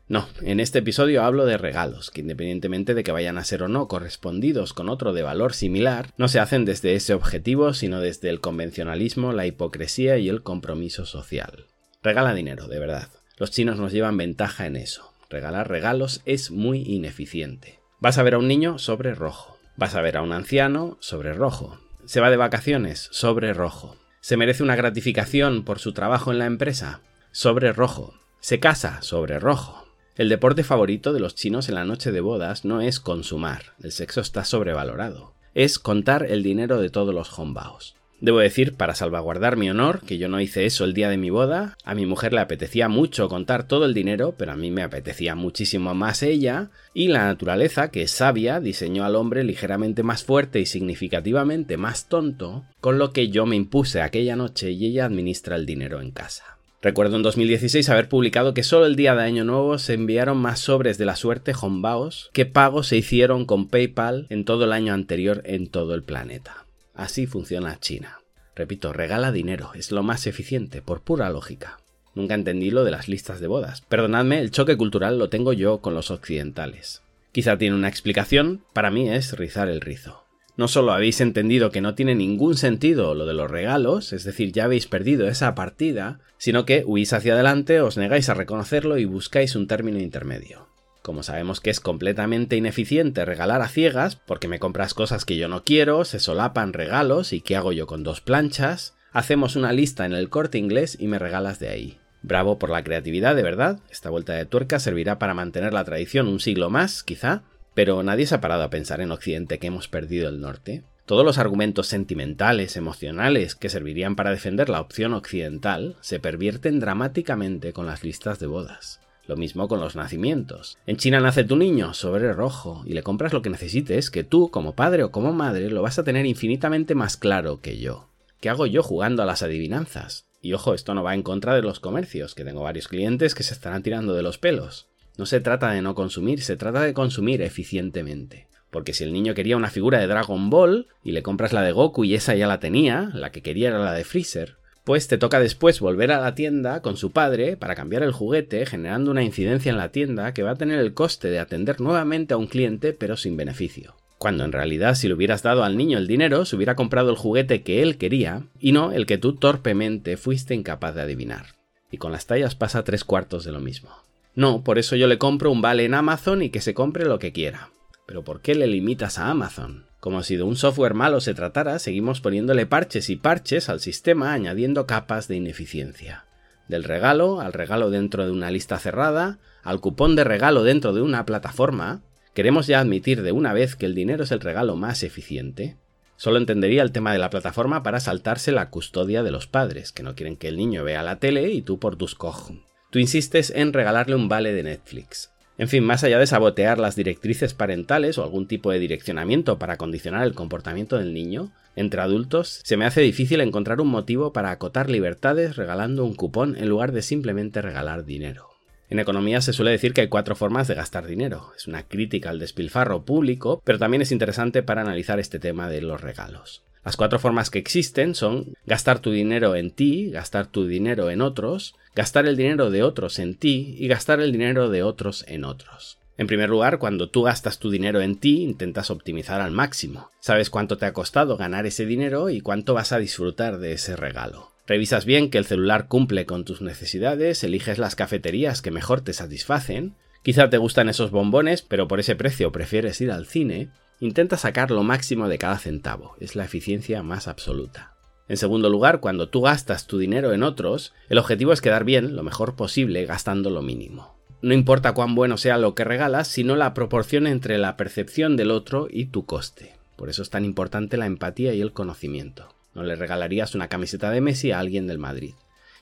No, 0.08 0.26
en 0.40 0.58
este 0.58 0.78
episodio 0.78 1.22
hablo 1.22 1.44
de 1.44 1.58
regalos, 1.58 2.10
que 2.10 2.22
independientemente 2.22 2.94
de 2.94 3.04
que 3.04 3.12
vayan 3.12 3.36
a 3.36 3.44
ser 3.44 3.62
o 3.62 3.68
no 3.68 3.88
correspondidos 3.88 4.72
con 4.72 4.88
otro 4.88 5.12
de 5.12 5.22
valor 5.22 5.52
similar, 5.52 6.14
no 6.16 6.28
se 6.28 6.40
hacen 6.40 6.64
desde 6.64 6.94
ese 6.94 7.12
objetivo, 7.12 7.74
sino 7.74 8.00
desde 8.00 8.30
el 8.30 8.40
convencionalismo, 8.40 9.34
la 9.34 9.46
hipocresía 9.46 10.16
y 10.16 10.30
el 10.30 10.42
compromiso 10.42 11.04
social. 11.04 11.66
Regala 12.02 12.32
dinero, 12.32 12.68
de 12.68 12.78
verdad. 12.78 13.08
Los 13.36 13.50
chinos 13.50 13.78
nos 13.78 13.92
llevan 13.92 14.16
ventaja 14.16 14.66
en 14.66 14.76
eso. 14.76 15.12
Regalar 15.28 15.68
regalos 15.68 16.22
es 16.24 16.50
muy 16.50 16.82
ineficiente. 16.82 17.78
Vas 18.00 18.16
a 18.16 18.22
ver 18.22 18.34
a 18.34 18.38
un 18.38 18.48
niño 18.48 18.78
sobre 18.78 19.14
rojo. 19.14 19.58
Vas 19.76 19.94
a 19.94 20.00
ver 20.00 20.16
a 20.16 20.22
un 20.22 20.32
anciano 20.32 20.96
sobre 21.00 21.34
rojo. 21.34 21.78
Se 22.06 22.20
va 22.20 22.30
de 22.30 22.38
vacaciones 22.38 23.08
sobre 23.12 23.52
rojo. 23.52 23.96
Se 24.22 24.38
merece 24.38 24.62
una 24.62 24.74
gratificación 24.74 25.64
por 25.64 25.80
su 25.80 25.92
trabajo 25.92 26.32
en 26.32 26.38
la 26.38 26.46
empresa 26.46 27.02
sobre 27.30 27.72
rojo. 27.72 28.14
Se 28.40 28.58
casa 28.58 29.02
sobre 29.02 29.38
rojo. 29.38 29.87
El 30.18 30.28
deporte 30.28 30.64
favorito 30.64 31.12
de 31.12 31.20
los 31.20 31.36
chinos 31.36 31.68
en 31.68 31.76
la 31.76 31.84
noche 31.84 32.10
de 32.10 32.20
bodas 32.20 32.64
no 32.64 32.80
es 32.80 32.98
consumar, 32.98 33.74
el 33.80 33.92
sexo 33.92 34.20
está 34.20 34.44
sobrevalorado, 34.44 35.32
es 35.54 35.78
contar 35.78 36.26
el 36.28 36.42
dinero 36.42 36.80
de 36.80 36.90
todos 36.90 37.14
los 37.14 37.38
honbaos. 37.38 37.94
Debo 38.20 38.40
decir, 38.40 38.74
para 38.74 38.96
salvaguardar 38.96 39.56
mi 39.56 39.70
honor, 39.70 40.00
que 40.04 40.18
yo 40.18 40.28
no 40.28 40.40
hice 40.40 40.66
eso 40.66 40.84
el 40.84 40.92
día 40.92 41.08
de 41.08 41.18
mi 41.18 41.30
boda, 41.30 41.78
a 41.84 41.94
mi 41.94 42.04
mujer 42.04 42.32
le 42.32 42.40
apetecía 42.40 42.88
mucho 42.88 43.28
contar 43.28 43.68
todo 43.68 43.84
el 43.84 43.94
dinero, 43.94 44.34
pero 44.36 44.50
a 44.50 44.56
mí 44.56 44.72
me 44.72 44.82
apetecía 44.82 45.36
muchísimo 45.36 45.94
más 45.94 46.24
ella, 46.24 46.70
y 46.94 47.06
la 47.06 47.26
naturaleza, 47.26 47.92
que 47.92 48.02
es 48.02 48.10
sabia, 48.10 48.58
diseñó 48.58 49.04
al 49.04 49.14
hombre 49.14 49.44
ligeramente 49.44 50.02
más 50.02 50.24
fuerte 50.24 50.58
y 50.58 50.66
significativamente 50.66 51.76
más 51.76 52.08
tonto, 52.08 52.64
con 52.80 52.98
lo 52.98 53.12
que 53.12 53.28
yo 53.28 53.46
me 53.46 53.54
impuse 53.54 54.02
aquella 54.02 54.34
noche 54.34 54.72
y 54.72 54.86
ella 54.86 55.04
administra 55.04 55.54
el 55.54 55.64
dinero 55.64 56.00
en 56.00 56.10
casa. 56.10 56.57
Recuerdo 56.80 57.16
en 57.16 57.22
2016 57.24 57.88
haber 57.88 58.08
publicado 58.08 58.54
que 58.54 58.62
solo 58.62 58.86
el 58.86 58.94
día 58.94 59.16
de 59.16 59.24
Año 59.24 59.42
Nuevo 59.42 59.78
se 59.78 59.94
enviaron 59.94 60.36
más 60.38 60.60
sobres 60.60 60.96
de 60.96 61.06
la 61.06 61.16
suerte 61.16 61.52
Hombaos 61.60 62.30
que 62.32 62.46
pagos 62.46 62.86
se 62.86 62.96
hicieron 62.96 63.46
con 63.46 63.68
PayPal 63.68 64.26
en 64.30 64.44
todo 64.44 64.64
el 64.64 64.72
año 64.72 64.94
anterior 64.94 65.42
en 65.44 65.68
todo 65.68 65.94
el 65.94 66.04
planeta. 66.04 66.66
Así 66.94 67.26
funciona 67.26 67.80
China. 67.80 68.20
Repito, 68.54 68.92
regala 68.92 69.32
dinero, 69.32 69.72
es 69.74 69.90
lo 69.90 70.04
más 70.04 70.28
eficiente, 70.28 70.80
por 70.80 71.02
pura 71.02 71.30
lógica. 71.30 71.80
Nunca 72.14 72.34
entendí 72.34 72.70
lo 72.70 72.84
de 72.84 72.92
las 72.92 73.08
listas 73.08 73.40
de 73.40 73.48
bodas. 73.48 73.80
Perdonadme, 73.82 74.40
el 74.40 74.52
choque 74.52 74.76
cultural 74.76 75.18
lo 75.18 75.28
tengo 75.28 75.52
yo 75.52 75.78
con 75.78 75.94
los 75.94 76.12
occidentales. 76.12 77.02
Quizá 77.32 77.58
tiene 77.58 77.76
una 77.76 77.88
explicación, 77.88 78.62
para 78.72 78.90
mí 78.90 79.08
es 79.08 79.36
rizar 79.36 79.68
el 79.68 79.80
rizo. 79.80 80.27
No 80.58 80.66
solo 80.66 80.92
habéis 80.92 81.20
entendido 81.20 81.70
que 81.70 81.80
no 81.80 81.94
tiene 81.94 82.16
ningún 82.16 82.56
sentido 82.56 83.14
lo 83.14 83.26
de 83.26 83.32
los 83.32 83.48
regalos, 83.48 84.12
es 84.12 84.24
decir, 84.24 84.50
ya 84.50 84.64
habéis 84.64 84.88
perdido 84.88 85.28
esa 85.28 85.54
partida, 85.54 86.18
sino 86.36 86.64
que 86.64 86.82
huís 86.84 87.12
hacia 87.12 87.34
adelante, 87.34 87.80
os 87.80 87.96
negáis 87.96 88.28
a 88.28 88.34
reconocerlo 88.34 88.98
y 88.98 89.04
buscáis 89.04 89.54
un 89.54 89.68
término 89.68 90.00
intermedio. 90.00 90.66
Como 91.00 91.22
sabemos 91.22 91.60
que 91.60 91.70
es 91.70 91.78
completamente 91.78 92.56
ineficiente 92.56 93.24
regalar 93.24 93.62
a 93.62 93.68
ciegas, 93.68 94.16
porque 94.16 94.48
me 94.48 94.58
compras 94.58 94.94
cosas 94.94 95.24
que 95.24 95.36
yo 95.36 95.46
no 95.46 95.62
quiero, 95.62 96.04
se 96.04 96.18
solapan 96.18 96.72
regalos 96.72 97.32
y 97.32 97.40
qué 97.40 97.54
hago 97.54 97.70
yo 97.70 97.86
con 97.86 98.02
dos 98.02 98.20
planchas, 98.20 98.96
hacemos 99.12 99.54
una 99.54 99.72
lista 99.72 100.06
en 100.06 100.12
el 100.12 100.28
corte 100.28 100.58
inglés 100.58 100.96
y 100.98 101.06
me 101.06 101.20
regalas 101.20 101.60
de 101.60 101.68
ahí. 101.68 101.98
Bravo 102.22 102.58
por 102.58 102.70
la 102.70 102.82
creatividad, 102.82 103.36
de 103.36 103.44
verdad. 103.44 103.78
Esta 103.92 104.10
vuelta 104.10 104.32
de 104.32 104.44
tuerca 104.44 104.80
servirá 104.80 105.20
para 105.20 105.34
mantener 105.34 105.72
la 105.72 105.84
tradición 105.84 106.26
un 106.26 106.40
siglo 106.40 106.68
más, 106.68 107.04
quizá, 107.04 107.44
pero 107.78 108.02
nadie 108.02 108.26
se 108.26 108.34
ha 108.34 108.40
parado 108.40 108.64
a 108.64 108.70
pensar 108.70 109.00
en 109.00 109.12
Occidente 109.12 109.60
que 109.60 109.68
hemos 109.68 109.86
perdido 109.86 110.28
el 110.28 110.40
norte. 110.40 110.82
Todos 111.06 111.24
los 111.24 111.38
argumentos 111.38 111.86
sentimentales, 111.86 112.76
emocionales 112.76 113.54
que 113.54 113.68
servirían 113.68 114.16
para 114.16 114.32
defender 114.32 114.68
la 114.68 114.80
opción 114.80 115.14
occidental 115.14 115.94
se 116.00 116.18
pervierten 116.18 116.80
dramáticamente 116.80 117.72
con 117.72 117.86
las 117.86 118.02
listas 118.02 118.40
de 118.40 118.48
bodas. 118.48 118.98
Lo 119.28 119.36
mismo 119.36 119.68
con 119.68 119.78
los 119.78 119.94
nacimientos. 119.94 120.76
En 120.88 120.96
China 120.96 121.20
nace 121.20 121.44
tu 121.44 121.54
niño, 121.54 121.94
sobre 121.94 122.32
rojo, 122.32 122.82
y 122.84 122.94
le 122.94 123.04
compras 123.04 123.32
lo 123.32 123.42
que 123.42 123.50
necesites, 123.50 124.10
que 124.10 124.24
tú, 124.24 124.50
como 124.50 124.74
padre 124.74 125.04
o 125.04 125.12
como 125.12 125.32
madre, 125.32 125.70
lo 125.70 125.80
vas 125.80 126.00
a 126.00 126.02
tener 126.02 126.26
infinitamente 126.26 126.96
más 126.96 127.16
claro 127.16 127.60
que 127.60 127.78
yo. 127.78 128.08
¿Qué 128.40 128.48
hago 128.48 128.66
yo 128.66 128.82
jugando 128.82 129.22
a 129.22 129.26
las 129.26 129.44
adivinanzas? 129.44 130.24
Y 130.42 130.52
ojo, 130.52 130.74
esto 130.74 130.94
no 130.94 131.04
va 131.04 131.14
en 131.14 131.22
contra 131.22 131.54
de 131.54 131.62
los 131.62 131.78
comercios, 131.78 132.34
que 132.34 132.44
tengo 132.44 132.64
varios 132.64 132.88
clientes 132.88 133.36
que 133.36 133.44
se 133.44 133.54
estarán 133.54 133.84
tirando 133.84 134.14
de 134.14 134.24
los 134.24 134.36
pelos. 134.36 134.88
No 135.18 135.26
se 135.26 135.40
trata 135.40 135.72
de 135.72 135.82
no 135.82 135.96
consumir, 135.96 136.42
se 136.42 136.56
trata 136.56 136.80
de 136.80 136.94
consumir 136.94 137.42
eficientemente. 137.42 138.46
Porque 138.70 138.92
si 138.92 139.02
el 139.02 139.12
niño 139.12 139.34
quería 139.34 139.56
una 139.56 139.68
figura 139.68 139.98
de 139.98 140.06
Dragon 140.06 140.48
Ball 140.48 140.86
y 141.02 141.10
le 141.10 141.24
compras 141.24 141.52
la 141.52 141.62
de 141.62 141.72
Goku 141.72 142.04
y 142.04 142.14
esa 142.14 142.36
ya 142.36 142.46
la 142.46 142.60
tenía, 142.60 143.10
la 143.12 143.32
que 143.32 143.42
quería 143.42 143.68
era 143.68 143.80
la 143.80 143.94
de 143.94 144.04
Freezer, 144.04 144.58
pues 144.84 145.08
te 145.08 145.18
toca 145.18 145.40
después 145.40 145.80
volver 145.80 146.12
a 146.12 146.20
la 146.20 146.36
tienda 146.36 146.82
con 146.82 146.96
su 146.96 147.10
padre 147.10 147.56
para 147.56 147.74
cambiar 147.74 148.04
el 148.04 148.12
juguete, 148.12 148.64
generando 148.64 149.10
una 149.10 149.24
incidencia 149.24 149.70
en 149.70 149.76
la 149.76 149.90
tienda 149.90 150.32
que 150.32 150.44
va 150.44 150.52
a 150.52 150.56
tener 150.56 150.78
el 150.78 150.94
coste 150.94 151.28
de 151.28 151.40
atender 151.40 151.80
nuevamente 151.80 152.34
a 152.34 152.36
un 152.36 152.46
cliente 152.46 152.92
pero 152.92 153.16
sin 153.16 153.36
beneficio. 153.36 153.96
Cuando 154.18 154.44
en 154.44 154.52
realidad 154.52 154.94
si 154.94 155.08
le 155.08 155.14
hubieras 155.14 155.42
dado 155.42 155.64
al 155.64 155.76
niño 155.76 155.98
el 155.98 156.06
dinero, 156.06 156.44
se 156.44 156.54
hubiera 156.54 156.76
comprado 156.76 157.10
el 157.10 157.16
juguete 157.16 157.62
que 157.62 157.82
él 157.82 157.98
quería 157.98 158.44
y 158.60 158.70
no 158.70 158.92
el 158.92 159.04
que 159.04 159.18
tú 159.18 159.34
torpemente 159.34 160.16
fuiste 160.16 160.54
incapaz 160.54 160.94
de 160.94 161.02
adivinar. 161.02 161.56
Y 161.90 161.96
con 161.96 162.12
las 162.12 162.26
tallas 162.26 162.54
pasa 162.54 162.84
tres 162.84 163.02
cuartos 163.02 163.44
de 163.44 163.50
lo 163.52 163.60
mismo. 163.60 163.90
No, 164.38 164.62
por 164.62 164.78
eso 164.78 164.94
yo 164.94 165.08
le 165.08 165.18
compro 165.18 165.50
un 165.50 165.60
vale 165.60 165.84
en 165.84 165.94
Amazon 165.94 166.42
y 166.42 166.50
que 166.50 166.60
se 166.60 166.72
compre 166.72 167.04
lo 167.06 167.18
que 167.18 167.32
quiera. 167.32 167.72
Pero 168.06 168.22
¿por 168.22 168.40
qué 168.40 168.54
le 168.54 168.68
limitas 168.68 169.18
a 169.18 169.30
Amazon? 169.30 169.86
Como 169.98 170.22
si 170.22 170.36
de 170.36 170.44
un 170.44 170.54
software 170.54 170.94
malo 170.94 171.20
se 171.20 171.34
tratara, 171.34 171.80
seguimos 171.80 172.20
poniéndole 172.20 172.64
parches 172.64 173.10
y 173.10 173.16
parches 173.16 173.68
al 173.68 173.80
sistema 173.80 174.32
añadiendo 174.32 174.86
capas 174.86 175.26
de 175.26 175.34
ineficiencia. 175.34 176.24
Del 176.68 176.84
regalo 176.84 177.40
al 177.40 177.52
regalo 177.52 177.90
dentro 177.90 178.26
de 178.26 178.30
una 178.30 178.52
lista 178.52 178.78
cerrada, 178.78 179.40
al 179.64 179.80
cupón 179.80 180.14
de 180.14 180.22
regalo 180.22 180.62
dentro 180.62 180.92
de 180.92 181.02
una 181.02 181.26
plataforma, 181.26 182.02
¿queremos 182.32 182.68
ya 182.68 182.78
admitir 182.78 183.22
de 183.22 183.32
una 183.32 183.52
vez 183.52 183.74
que 183.74 183.86
el 183.86 183.96
dinero 183.96 184.22
es 184.22 184.30
el 184.30 184.38
regalo 184.38 184.76
más 184.76 185.02
eficiente? 185.02 185.78
Solo 186.14 186.38
entendería 186.38 186.82
el 186.82 186.92
tema 186.92 187.12
de 187.12 187.18
la 187.18 187.30
plataforma 187.30 187.82
para 187.82 187.98
saltarse 187.98 188.52
la 188.52 188.70
custodia 188.70 189.24
de 189.24 189.32
los 189.32 189.48
padres, 189.48 189.90
que 189.90 190.04
no 190.04 190.14
quieren 190.14 190.36
que 190.36 190.46
el 190.46 190.56
niño 190.56 190.84
vea 190.84 191.02
la 191.02 191.18
tele 191.18 191.50
y 191.50 191.60
tú 191.60 191.80
por 191.80 191.96
tus 191.96 192.14
coj. 192.14 192.52
Tú 192.90 192.98
insistes 192.98 193.52
en 193.54 193.74
regalarle 193.74 194.14
un 194.14 194.28
vale 194.28 194.54
de 194.54 194.62
Netflix. 194.62 195.30
En 195.58 195.68
fin, 195.68 195.84
más 195.84 196.04
allá 196.04 196.18
de 196.18 196.26
sabotear 196.26 196.78
las 196.78 196.96
directrices 196.96 197.52
parentales 197.52 198.16
o 198.16 198.22
algún 198.22 198.46
tipo 198.46 198.70
de 198.70 198.78
direccionamiento 198.78 199.58
para 199.58 199.76
condicionar 199.76 200.24
el 200.24 200.34
comportamiento 200.34 200.96
del 200.96 201.12
niño, 201.12 201.50
entre 201.76 202.00
adultos 202.00 202.60
se 202.64 202.76
me 202.76 202.86
hace 202.86 203.02
difícil 203.02 203.40
encontrar 203.40 203.80
un 203.80 203.88
motivo 203.88 204.32
para 204.32 204.50
acotar 204.50 204.88
libertades 204.88 205.56
regalando 205.56 206.04
un 206.04 206.14
cupón 206.14 206.56
en 206.56 206.68
lugar 206.68 206.92
de 206.92 207.02
simplemente 207.02 207.60
regalar 207.60 208.04
dinero. 208.04 208.48
En 208.88 209.00
economía 209.00 209.42
se 209.42 209.52
suele 209.52 209.72
decir 209.72 209.92
que 209.92 210.00
hay 210.00 210.08
cuatro 210.08 210.34
formas 210.34 210.66
de 210.66 210.74
gastar 210.74 211.06
dinero. 211.06 211.52
Es 211.56 211.66
una 211.66 211.82
crítica 211.82 212.30
al 212.30 212.38
despilfarro 212.38 213.04
público, 213.04 213.60
pero 213.64 213.78
también 213.78 214.00
es 214.00 214.12
interesante 214.12 214.62
para 214.62 214.80
analizar 214.80 215.20
este 215.20 215.38
tema 215.38 215.68
de 215.68 215.82
los 215.82 216.00
regalos. 216.00 216.62
Las 216.88 216.96
cuatro 216.96 217.18
formas 217.18 217.50
que 217.50 217.58
existen 217.58 218.14
son 218.14 218.54
gastar 218.64 219.00
tu 219.00 219.10
dinero 219.10 219.54
en 219.56 219.72
ti, 219.72 220.10
gastar 220.10 220.46
tu 220.46 220.66
dinero 220.66 221.10
en 221.10 221.20
otros, 221.20 221.74
gastar 221.94 222.24
el 222.24 222.34
dinero 222.34 222.70
de 222.70 222.82
otros 222.82 223.18
en 223.18 223.34
ti 223.34 223.76
y 223.78 223.88
gastar 223.88 224.20
el 224.20 224.32
dinero 224.32 224.70
de 224.70 224.82
otros 224.82 225.22
en 225.28 225.44
otros. 225.44 225.98
En 226.16 226.26
primer 226.26 226.48
lugar, 226.48 226.78
cuando 226.78 227.10
tú 227.10 227.24
gastas 227.24 227.58
tu 227.58 227.68
dinero 227.68 228.00
en 228.00 228.16
ti, 228.16 228.42
intentas 228.42 228.90
optimizar 228.90 229.42
al 229.42 229.50
máximo. 229.50 230.10
Sabes 230.20 230.48
cuánto 230.48 230.78
te 230.78 230.86
ha 230.86 230.94
costado 230.94 231.36
ganar 231.36 231.66
ese 231.66 231.84
dinero 231.84 232.30
y 232.30 232.40
cuánto 232.40 232.72
vas 232.72 232.92
a 232.92 232.98
disfrutar 232.98 233.58
de 233.58 233.72
ese 233.72 233.94
regalo. 233.94 234.52
Revisas 234.66 235.04
bien 235.04 235.28
que 235.28 235.36
el 235.36 235.44
celular 235.44 235.88
cumple 235.88 236.24
con 236.24 236.46
tus 236.46 236.62
necesidades, 236.62 237.44
eliges 237.44 237.76
las 237.76 237.96
cafeterías 237.96 238.62
que 238.62 238.70
mejor 238.70 239.02
te 239.02 239.12
satisfacen, 239.12 239.94
quizá 240.22 240.48
te 240.48 240.56
gustan 240.56 240.88
esos 240.88 241.10
bombones, 241.10 241.60
pero 241.60 241.86
por 241.86 242.00
ese 242.00 242.16
precio 242.16 242.50
prefieres 242.50 242.98
ir 243.02 243.12
al 243.12 243.26
cine, 243.26 243.68
Intenta 244.00 244.36
sacar 244.36 244.70
lo 244.70 244.84
máximo 244.84 245.28
de 245.28 245.38
cada 245.38 245.58
centavo, 245.58 246.14
es 246.20 246.36
la 246.36 246.44
eficiencia 246.44 247.02
más 247.02 247.26
absoluta. 247.26 247.94
En 248.28 248.36
segundo 248.36 248.70
lugar, 248.70 249.00
cuando 249.00 249.28
tú 249.28 249.40
gastas 249.40 249.88
tu 249.88 249.98
dinero 249.98 250.32
en 250.32 250.44
otros, 250.44 250.94
el 251.08 251.18
objetivo 251.18 251.52
es 251.52 251.60
quedar 251.60 251.82
bien 251.84 252.14
lo 252.14 252.22
mejor 252.22 252.54
posible 252.54 253.06
gastando 253.06 253.50
lo 253.50 253.60
mínimo. 253.60 254.16
No 254.40 254.54
importa 254.54 254.94
cuán 254.94 255.16
bueno 255.16 255.36
sea 255.36 255.58
lo 255.58 255.74
que 255.74 255.82
regalas, 255.82 256.28
sino 256.28 256.54
la 256.54 256.74
proporción 256.74 257.26
entre 257.26 257.58
la 257.58 257.76
percepción 257.76 258.36
del 258.36 258.52
otro 258.52 258.86
y 258.88 259.06
tu 259.06 259.26
coste. 259.26 259.74
Por 259.96 260.10
eso 260.10 260.22
es 260.22 260.30
tan 260.30 260.44
importante 260.44 260.96
la 260.96 261.06
empatía 261.06 261.52
y 261.54 261.60
el 261.60 261.72
conocimiento. 261.72 262.54
No 262.74 262.84
le 262.84 262.94
regalarías 262.94 263.56
una 263.56 263.66
camiseta 263.66 264.10
de 264.10 264.20
Messi 264.20 264.52
a 264.52 264.60
alguien 264.60 264.86
del 264.86 264.98
Madrid. 264.98 265.34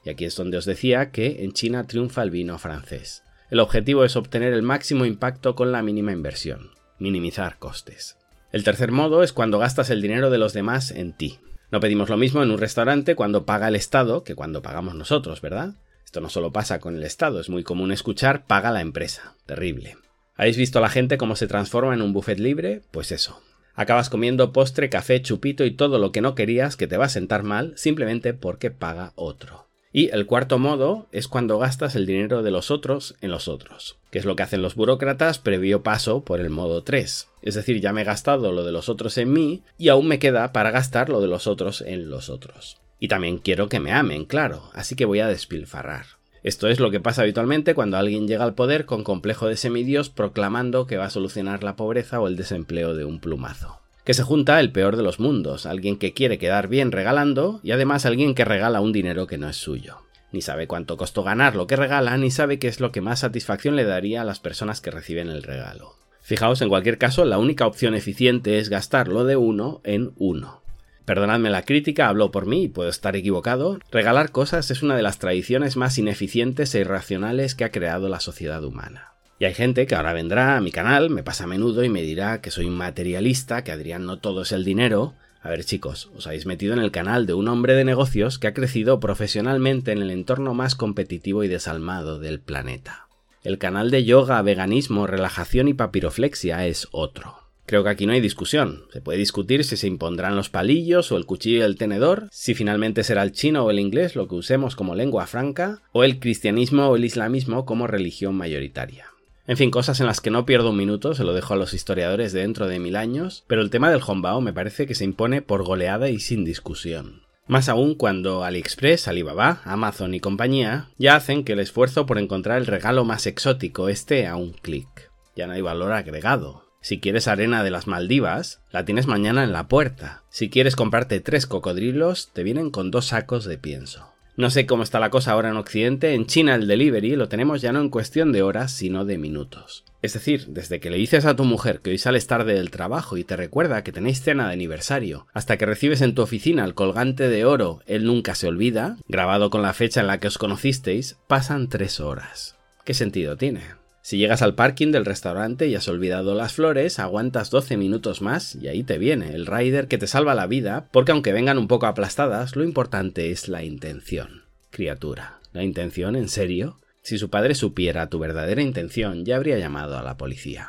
Y 0.04 0.08
aquí 0.08 0.25
es 0.25 0.35
donde 0.37 0.56
os 0.56 0.64
decía 0.64 1.11
que 1.11 1.44
en 1.44 1.52
China 1.52 1.87
triunfa 1.87 2.23
el 2.23 2.30
vino 2.30 2.56
francés. 2.58 3.25
El 3.50 3.61
objetivo 3.61 4.04
es 4.04 4.16
obtener 4.16 4.54
el 4.54 4.62
máximo 4.62 5.04
impacto 5.04 5.54
con 5.54 5.70
la 5.70 5.82
mínima 5.82 6.12
inversión 6.12 6.70
minimizar 6.98 7.58
costes. 7.58 8.16
El 8.52 8.64
tercer 8.64 8.92
modo 8.92 9.22
es 9.22 9.32
cuando 9.32 9.58
gastas 9.58 9.90
el 9.90 10.00
dinero 10.00 10.30
de 10.30 10.38
los 10.38 10.52
demás 10.52 10.90
en 10.90 11.12
ti. 11.12 11.38
No 11.70 11.80
pedimos 11.80 12.08
lo 12.08 12.16
mismo 12.16 12.42
en 12.42 12.50
un 12.50 12.58
restaurante 12.58 13.14
cuando 13.16 13.44
paga 13.44 13.68
el 13.68 13.76
Estado 13.76 14.24
que 14.24 14.34
cuando 14.34 14.62
pagamos 14.62 14.94
nosotros, 14.94 15.40
¿verdad? 15.40 15.74
Esto 16.04 16.20
no 16.20 16.28
solo 16.28 16.52
pasa 16.52 16.78
con 16.78 16.96
el 16.96 17.02
Estado, 17.02 17.40
es 17.40 17.48
muy 17.48 17.64
común 17.64 17.90
escuchar 17.90 18.46
paga 18.46 18.70
la 18.70 18.80
empresa. 18.80 19.34
Terrible. 19.44 19.96
¿Habéis 20.36 20.56
visto 20.56 20.78
a 20.78 20.82
la 20.82 20.88
gente 20.88 21.18
cómo 21.18 21.34
se 21.34 21.48
transforma 21.48 21.94
en 21.94 22.02
un 22.02 22.12
buffet 22.12 22.38
libre? 22.38 22.82
Pues 22.92 23.10
eso. 23.10 23.40
Acabas 23.74 24.08
comiendo 24.08 24.52
postre, 24.52 24.88
café, 24.88 25.20
chupito 25.20 25.64
y 25.64 25.72
todo 25.72 25.98
lo 25.98 26.12
que 26.12 26.22
no 26.22 26.34
querías 26.34 26.76
que 26.76 26.86
te 26.86 26.96
va 26.96 27.06
a 27.06 27.10
sentar 27.10 27.42
mal 27.42 27.74
simplemente 27.76 28.32
porque 28.32 28.70
paga 28.70 29.12
otro. 29.16 29.65
Y 29.98 30.10
el 30.10 30.26
cuarto 30.26 30.58
modo 30.58 31.06
es 31.10 31.26
cuando 31.26 31.58
gastas 31.58 31.96
el 31.96 32.04
dinero 32.04 32.42
de 32.42 32.50
los 32.50 32.70
otros 32.70 33.14
en 33.22 33.30
los 33.30 33.48
otros, 33.48 33.96
que 34.10 34.18
es 34.18 34.26
lo 34.26 34.36
que 34.36 34.42
hacen 34.42 34.60
los 34.60 34.74
burócratas 34.74 35.38
previo 35.38 35.82
paso 35.82 36.22
por 36.22 36.38
el 36.38 36.50
modo 36.50 36.82
3. 36.82 37.28
Es 37.40 37.54
decir, 37.54 37.80
ya 37.80 37.94
me 37.94 38.02
he 38.02 38.04
gastado 38.04 38.52
lo 38.52 38.62
de 38.62 38.72
los 38.72 38.90
otros 38.90 39.16
en 39.16 39.32
mí 39.32 39.62
y 39.78 39.88
aún 39.88 40.06
me 40.06 40.18
queda 40.18 40.52
para 40.52 40.70
gastar 40.70 41.08
lo 41.08 41.22
de 41.22 41.28
los 41.28 41.46
otros 41.46 41.80
en 41.80 42.10
los 42.10 42.28
otros. 42.28 42.76
Y 43.00 43.08
también 43.08 43.38
quiero 43.38 43.70
que 43.70 43.80
me 43.80 43.90
amen, 43.90 44.26
claro, 44.26 44.64
así 44.74 44.96
que 44.96 45.06
voy 45.06 45.20
a 45.20 45.28
despilfarrar. 45.28 46.04
Esto 46.42 46.68
es 46.68 46.78
lo 46.78 46.90
que 46.90 47.00
pasa 47.00 47.22
habitualmente 47.22 47.74
cuando 47.74 47.96
alguien 47.96 48.28
llega 48.28 48.44
al 48.44 48.54
poder 48.54 48.84
con 48.84 49.02
complejo 49.02 49.48
de 49.48 49.56
semidios 49.56 50.10
proclamando 50.10 50.86
que 50.86 50.98
va 50.98 51.06
a 51.06 51.10
solucionar 51.10 51.64
la 51.64 51.74
pobreza 51.74 52.20
o 52.20 52.28
el 52.28 52.36
desempleo 52.36 52.94
de 52.94 53.06
un 53.06 53.18
plumazo 53.18 53.80
que 54.06 54.14
se 54.14 54.22
junta 54.22 54.60
el 54.60 54.70
peor 54.70 54.96
de 54.96 55.02
los 55.02 55.18
mundos, 55.18 55.66
alguien 55.66 55.98
que 55.98 56.14
quiere 56.14 56.38
quedar 56.38 56.68
bien 56.68 56.92
regalando 56.92 57.58
y 57.64 57.72
además 57.72 58.06
alguien 58.06 58.36
que 58.36 58.44
regala 58.44 58.80
un 58.80 58.92
dinero 58.92 59.26
que 59.26 59.36
no 59.36 59.48
es 59.48 59.56
suyo. 59.56 59.98
Ni 60.30 60.42
sabe 60.42 60.68
cuánto 60.68 60.96
costó 60.96 61.25
ganar 61.25 61.56
lo 61.56 61.66
que 61.66 61.75
regala, 61.75 62.16
ni 62.16 62.30
sabe 62.30 62.60
qué 62.60 62.68
es 62.68 62.78
lo 62.78 62.92
que 62.92 63.00
más 63.00 63.18
satisfacción 63.18 63.75
le 63.75 63.82
daría 63.82 64.22
a 64.22 64.25
las 64.25 64.38
personas 64.38 64.80
que 64.80 64.92
reciben 64.92 65.28
el 65.28 65.42
regalo. 65.42 65.96
Fijaos, 66.22 66.62
en 66.62 66.68
cualquier 66.68 66.98
caso, 66.98 67.25
la 67.25 67.38
única 67.38 67.66
opción 67.66 67.96
eficiente 67.96 68.58
es 68.58 68.68
gastar 68.68 69.08
lo 69.08 69.25
de 69.25 69.34
uno 69.34 69.80
en 69.82 70.12
uno. 70.16 70.62
Perdonadme 71.04 71.50
la 71.50 71.62
crítica, 71.62 72.08
hablo 72.08 72.30
por 72.30 72.46
mí 72.46 72.68
puedo 72.68 72.90
estar 72.90 73.16
equivocado. 73.16 73.80
Regalar 73.90 74.30
cosas 74.30 74.70
es 74.70 74.84
una 74.84 74.94
de 74.94 75.02
las 75.02 75.18
tradiciones 75.18 75.76
más 75.76 75.98
ineficientes 75.98 76.72
e 76.76 76.80
irracionales 76.80 77.56
que 77.56 77.64
ha 77.64 77.72
creado 77.72 78.08
la 78.08 78.20
sociedad 78.20 78.62
humana. 78.62 79.15
Y 79.38 79.45
hay 79.45 79.55
gente 79.55 79.87
que 79.87 79.95
ahora 79.95 80.14
vendrá 80.14 80.57
a 80.57 80.61
mi 80.61 80.73
canal, 80.73 81.11
me 81.11 81.23
pasa 81.23 81.45
a 81.45 81.47
menudo 81.47 81.85
y 81.85 81.90
me 81.90 82.02
dirá 82.02 82.40
que 82.40 82.50
soy 82.50 82.71
materialista, 82.71 83.64
que 83.64 83.73
Adrián 83.73 84.07
no 84.07 84.19
todo 84.19 84.43
es 84.43 84.52
el 84.52 84.64
dinero. 84.64 85.14
A 85.43 85.50
ver 85.50 85.64
chicos, 85.64 86.11
os 86.16 86.26
habéis 86.26 86.47
metido 86.47 86.73
en 86.73 86.81
el 86.81 86.90
canal 86.90 87.26
de 87.26 87.35
un 87.35 87.49
hombre 87.49 87.75
de 87.75 87.85
negocios 87.85 88.38
que 88.38 88.47
ha 88.47 88.55
crecido 88.55 88.99
profesionalmente 88.99 89.93
en 89.93 89.99
el 89.99 90.11
entorno 90.11 90.55
más 90.55 90.75
competitivo 90.75 91.45
y 91.45 91.49
desalmado 91.49 92.19
del 92.19 92.40
planeta. 92.40 93.09
El 93.45 93.59
canal 93.59 93.90
de 93.90 94.05
yoga, 94.05 94.40
veganismo, 94.43 95.07
relajación 95.07 95.69
y 95.69 95.75
papiroflexia 95.75 96.66
es 96.66 96.88
otro. 96.90 97.47
Creo 97.66 97.85
que 97.85 97.90
aquí 97.90 98.07
no 98.07 98.12
hay 98.12 98.21
discusión. 98.21 98.85
Se 98.93 99.00
puede 99.00 99.19
discutir 99.19 99.64
si 99.64 99.76
se 99.76 99.87
impondrán 99.87 100.35
los 100.35 100.49
palillos 100.49 101.12
o 101.12 101.16
el 101.16 101.26
cuchillo 101.26 101.59
y 101.59 101.62
el 101.62 101.76
tenedor, 101.76 102.28
si 102.33 102.55
finalmente 102.55 103.05
será 103.05 103.23
el 103.23 103.33
chino 103.33 103.64
o 103.64 103.71
el 103.71 103.81
inglés 103.81 104.16
lo 104.16 104.28
que 104.28 104.37
usemos 104.37 104.76
como 104.76 104.95
lengua 104.95 105.26
franca, 105.26 105.83
o 105.93 106.05
el 106.05 106.19
cristianismo 106.19 106.88
o 106.88 106.97
el 106.97 107.05
islamismo 107.05 107.66
como 107.66 107.87
religión 107.87 108.35
mayoritaria. 108.35 109.07
En 109.46 109.56
fin, 109.56 109.70
cosas 109.70 110.00
en 110.00 110.06
las 110.06 110.20
que 110.20 110.30
no 110.30 110.44
pierdo 110.44 110.70
un 110.70 110.76
minuto, 110.76 111.14
se 111.14 111.24
lo 111.24 111.32
dejo 111.32 111.54
a 111.54 111.56
los 111.56 111.72
historiadores 111.72 112.32
de 112.32 112.40
dentro 112.40 112.66
de 112.66 112.78
mil 112.78 112.96
años, 112.96 113.44
pero 113.46 113.62
el 113.62 113.70
tema 113.70 113.90
del 113.90 114.02
hombao 114.04 114.40
me 114.40 114.52
parece 114.52 114.86
que 114.86 114.94
se 114.94 115.04
impone 115.04 115.42
por 115.42 115.64
goleada 115.64 116.08
y 116.08 116.18
sin 116.18 116.44
discusión. 116.44 117.22
Más 117.46 117.68
aún 117.68 117.94
cuando 117.94 118.42
AliExpress, 118.42 119.06
Alibaba, 119.06 119.60
Amazon 119.64 120.14
y 120.14 120.20
compañía 120.20 120.88
ya 120.98 121.14
hacen 121.14 121.44
que 121.44 121.52
el 121.52 121.60
esfuerzo 121.60 122.04
por 122.06 122.18
encontrar 122.18 122.58
el 122.58 122.66
regalo 122.66 123.04
más 123.04 123.26
exótico 123.26 123.88
esté 123.88 124.26
a 124.26 124.34
un 124.34 124.52
clic. 124.52 125.12
Ya 125.36 125.46
no 125.46 125.52
hay 125.52 125.60
valor 125.60 125.92
agregado, 125.92 126.66
si 126.86 127.00
quieres 127.00 127.26
arena 127.26 127.64
de 127.64 127.72
las 127.72 127.88
Maldivas, 127.88 128.62
la 128.70 128.84
tienes 128.84 129.08
mañana 129.08 129.42
en 129.42 129.52
la 129.52 129.66
puerta. 129.66 130.22
Si 130.28 130.50
quieres 130.50 130.76
comprarte 130.76 131.18
tres 131.18 131.48
cocodrilos, 131.48 132.30
te 132.32 132.44
vienen 132.44 132.70
con 132.70 132.92
dos 132.92 133.06
sacos 133.06 133.44
de 133.44 133.58
pienso. 133.58 134.06
No 134.37 134.50
sé 134.50 134.66
cómo 134.66 134.83
está 134.83 135.00
la 135.00 135.09
cosa 135.09 135.33
ahora 135.33 135.49
en 135.49 135.57
Occidente, 135.57 136.12
en 136.12 136.26
China 136.26 136.55
el 136.55 136.66
delivery 136.66 137.16
lo 137.16 137.28
tenemos 137.28 137.62
ya 137.62 137.73
no 137.73 137.81
en 137.81 137.88
cuestión 137.88 138.33
de 138.33 138.43
horas, 138.43 138.71
sino 138.71 139.07
de 139.07 139.16
minutos. 139.16 139.85
Es 140.02 140.12
decir, 140.12 140.45
desde 140.49 140.78
que 140.78 140.90
le 140.90 140.99
dices 140.99 141.25
a 141.25 141.35
tu 141.35 141.45
mujer 141.45 141.81
que 141.81 141.88
hoy 141.88 141.97
sales 141.97 142.26
tarde 142.26 142.52
del 142.52 142.71
trabajo 142.71 143.16
y 143.16 143.25
te 143.25 143.35
recuerda 143.35 143.83
que 143.83 143.93
tenéis 143.93 144.21
cena 144.21 144.49
de 144.49 144.52
aniversario, 144.52 145.26
hasta 145.33 145.57
que 145.57 145.64
recibes 145.64 146.02
en 146.02 146.14
tu 146.14 146.21
oficina 146.21 146.66
el 146.66 146.75
colgante 146.75 147.31
de 147.31 147.47
oro 147.47 147.81
Él 147.87 148.05
nunca 148.05 148.35
se 148.35 148.47
olvida, 148.47 148.99
grabado 149.09 149.49
con 149.49 149.62
la 149.62 149.73
fecha 149.73 150.02
en 150.02 150.07
la 150.07 150.21
que 150.21 150.28
os 150.28 150.37
conocisteis, 150.37 151.16
pasan 151.26 151.71
tres 151.71 151.99
horas. 151.99 152.57
¿Qué 152.85 152.93
sentido 152.93 153.38
tiene? 153.38 153.62
Si 154.06 154.18
llegas 154.18 154.40
al 154.40 154.54
parking 154.54 154.92
del 154.92 155.04
restaurante 155.04 155.66
y 155.66 155.75
has 155.75 155.88
olvidado 155.88 156.36
las 156.36 156.52
flores, 156.52 157.00
aguantas 157.00 157.50
12 157.50 157.76
minutos 157.76 158.22
más 158.22 158.54
y 158.54 158.68
ahí 158.68 158.84
te 158.84 158.98
viene 158.98 159.34
el 159.34 159.46
rider 159.46 159.88
que 159.88 159.98
te 159.98 160.06
salva 160.06 160.36
la 160.36 160.46
vida, 160.46 160.86
porque 160.92 161.10
aunque 161.10 161.32
vengan 161.32 161.58
un 161.58 161.66
poco 161.66 161.86
aplastadas, 161.86 162.54
lo 162.54 162.62
importante 162.62 163.32
es 163.32 163.48
la 163.48 163.64
intención. 163.64 164.44
Criatura, 164.70 165.40
¿la 165.52 165.64
intención 165.64 166.14
en 166.14 166.28
serio? 166.28 166.78
Si 167.02 167.18
su 167.18 167.30
padre 167.30 167.56
supiera 167.56 168.08
tu 168.08 168.20
verdadera 168.20 168.62
intención, 168.62 169.25
ya 169.25 169.34
habría 169.34 169.58
llamado 169.58 169.98
a 169.98 170.04
la 170.04 170.16
policía. 170.16 170.68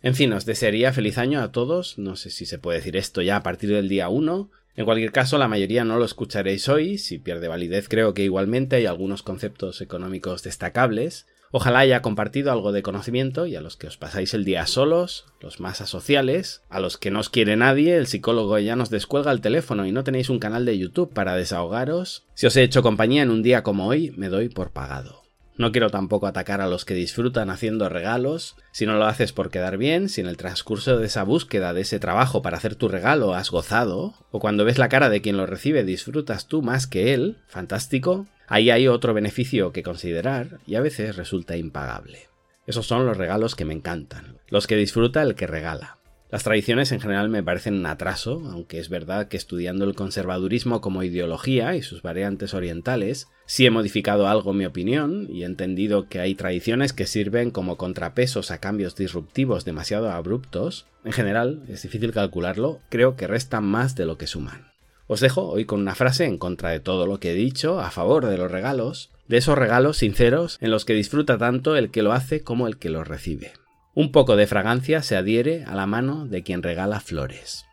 En 0.00 0.14
fin, 0.14 0.32
os 0.32 0.46
desearía 0.46 0.94
feliz 0.94 1.18
año 1.18 1.42
a 1.42 1.52
todos, 1.52 1.98
no 1.98 2.16
sé 2.16 2.30
si 2.30 2.46
se 2.46 2.56
puede 2.56 2.78
decir 2.78 2.96
esto 2.96 3.20
ya 3.20 3.36
a 3.36 3.42
partir 3.42 3.68
del 3.68 3.90
día 3.90 4.08
1, 4.08 4.50
en 4.76 4.84
cualquier 4.86 5.12
caso, 5.12 5.36
la 5.36 5.48
mayoría 5.48 5.84
no 5.84 5.98
lo 5.98 6.06
escucharéis 6.06 6.70
hoy, 6.70 6.96
si 6.96 7.18
pierde 7.18 7.48
validez 7.48 7.86
creo 7.86 8.14
que 8.14 8.24
igualmente 8.24 8.76
hay 8.76 8.86
algunos 8.86 9.22
conceptos 9.22 9.82
económicos 9.82 10.42
destacables, 10.42 11.26
Ojalá 11.50 11.80
haya 11.80 12.02
compartido 12.02 12.52
algo 12.52 12.72
de 12.72 12.82
conocimiento 12.82 13.46
y 13.46 13.56
a 13.56 13.60
los 13.60 13.76
que 13.76 13.86
os 13.86 13.96
pasáis 13.96 14.34
el 14.34 14.44
día 14.44 14.66
solos, 14.66 15.26
los 15.40 15.60
más 15.60 15.80
asociales, 15.80 16.62
a 16.68 16.78
los 16.80 16.98
que 16.98 17.10
no 17.10 17.20
os 17.20 17.30
quiere 17.30 17.56
nadie, 17.56 17.96
el 17.96 18.06
psicólogo 18.06 18.58
ya 18.58 18.76
nos 18.76 18.90
descuelga 18.90 19.32
el 19.32 19.40
teléfono 19.40 19.86
y 19.86 19.92
no 19.92 20.04
tenéis 20.04 20.28
un 20.28 20.38
canal 20.38 20.66
de 20.66 20.78
YouTube 20.78 21.12
para 21.12 21.36
desahogaros, 21.36 22.26
si 22.34 22.46
os 22.46 22.56
he 22.56 22.62
hecho 22.62 22.82
compañía 22.82 23.22
en 23.22 23.30
un 23.30 23.42
día 23.42 23.62
como 23.62 23.86
hoy, 23.86 24.12
me 24.16 24.28
doy 24.28 24.48
por 24.48 24.72
pagado. 24.72 25.22
No 25.58 25.72
quiero 25.72 25.90
tampoco 25.90 26.28
atacar 26.28 26.60
a 26.60 26.68
los 26.68 26.84
que 26.84 26.94
disfrutan 26.94 27.50
haciendo 27.50 27.88
regalos, 27.88 28.54
si 28.70 28.86
no 28.86 28.96
lo 28.96 29.06
haces 29.06 29.32
por 29.32 29.50
quedar 29.50 29.76
bien, 29.76 30.08
si 30.08 30.20
en 30.20 30.28
el 30.28 30.36
transcurso 30.36 30.98
de 30.98 31.06
esa 31.06 31.24
búsqueda 31.24 31.72
de 31.72 31.80
ese 31.80 31.98
trabajo 31.98 32.42
para 32.42 32.58
hacer 32.58 32.76
tu 32.76 32.86
regalo 32.86 33.34
has 33.34 33.50
gozado, 33.50 34.14
o 34.30 34.38
cuando 34.38 34.64
ves 34.64 34.78
la 34.78 34.88
cara 34.88 35.10
de 35.10 35.20
quien 35.20 35.36
lo 35.36 35.46
recibe 35.46 35.82
disfrutas 35.82 36.46
tú 36.46 36.62
más 36.62 36.86
que 36.86 37.12
él, 37.12 37.38
fantástico, 37.48 38.28
Ahí 38.48 38.70
hay 38.70 38.88
otro 38.88 39.14
beneficio 39.14 39.72
que 39.72 39.82
considerar 39.82 40.60
y 40.66 40.76
a 40.76 40.80
veces 40.80 41.16
resulta 41.16 41.56
impagable. 41.56 42.28
Esos 42.66 42.86
son 42.86 43.06
los 43.06 43.16
regalos 43.16 43.54
que 43.54 43.64
me 43.64 43.74
encantan, 43.74 44.38
los 44.48 44.66
que 44.66 44.76
disfruta 44.76 45.22
el 45.22 45.34
que 45.34 45.46
regala. 45.46 45.98
Las 46.30 46.44
tradiciones 46.44 46.92
en 46.92 47.00
general 47.00 47.30
me 47.30 47.42
parecen 47.42 47.74
un 47.74 47.86
atraso, 47.86 48.42
aunque 48.50 48.78
es 48.78 48.90
verdad 48.90 49.28
que 49.28 49.38
estudiando 49.38 49.86
el 49.86 49.94
conservadurismo 49.94 50.82
como 50.82 51.02
ideología 51.02 51.74
y 51.74 51.80
sus 51.80 52.02
variantes 52.02 52.52
orientales, 52.52 53.28
sí 53.46 53.64
he 53.64 53.70
modificado 53.70 54.28
algo 54.28 54.52
mi 54.52 54.66
opinión 54.66 55.26
y 55.30 55.42
he 55.42 55.46
entendido 55.46 56.08
que 56.08 56.20
hay 56.20 56.34
tradiciones 56.34 56.92
que 56.92 57.06
sirven 57.06 57.50
como 57.50 57.78
contrapesos 57.78 58.50
a 58.50 58.58
cambios 58.58 58.94
disruptivos 58.94 59.64
demasiado 59.64 60.10
abruptos. 60.10 60.86
En 61.04 61.12
general, 61.12 61.62
es 61.68 61.82
difícil 61.82 62.12
calcularlo, 62.12 62.80
creo 62.90 63.16
que 63.16 63.26
restan 63.26 63.64
más 63.64 63.94
de 63.94 64.04
lo 64.04 64.18
que 64.18 64.26
suman. 64.26 64.67
Os 65.08 65.20
dejo 65.20 65.48
hoy 65.48 65.64
con 65.64 65.80
una 65.80 65.94
frase 65.94 66.26
en 66.26 66.36
contra 66.38 66.70
de 66.70 66.80
todo 66.80 67.06
lo 67.06 67.18
que 67.18 67.32
he 67.32 67.34
dicho, 67.34 67.80
a 67.80 67.90
favor 67.90 68.26
de 68.26 68.36
los 68.36 68.50
regalos, 68.50 69.10
de 69.26 69.38
esos 69.38 69.56
regalos 69.56 69.96
sinceros 69.96 70.58
en 70.60 70.70
los 70.70 70.84
que 70.84 70.94
disfruta 70.94 71.38
tanto 71.38 71.76
el 71.76 71.90
que 71.90 72.02
lo 72.02 72.12
hace 72.12 72.44
como 72.44 72.68
el 72.68 72.78
que 72.78 72.90
los 72.90 73.08
recibe. 73.08 73.52
Un 73.94 74.12
poco 74.12 74.36
de 74.36 74.46
fragancia 74.46 75.02
se 75.02 75.16
adhiere 75.16 75.64
a 75.64 75.74
la 75.74 75.86
mano 75.86 76.26
de 76.26 76.42
quien 76.42 76.62
regala 76.62 77.00
flores. 77.00 77.64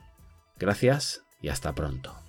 Gracias 0.57 1.23
y 1.41 1.49
hasta 1.49 1.75
pronto. 1.75 2.24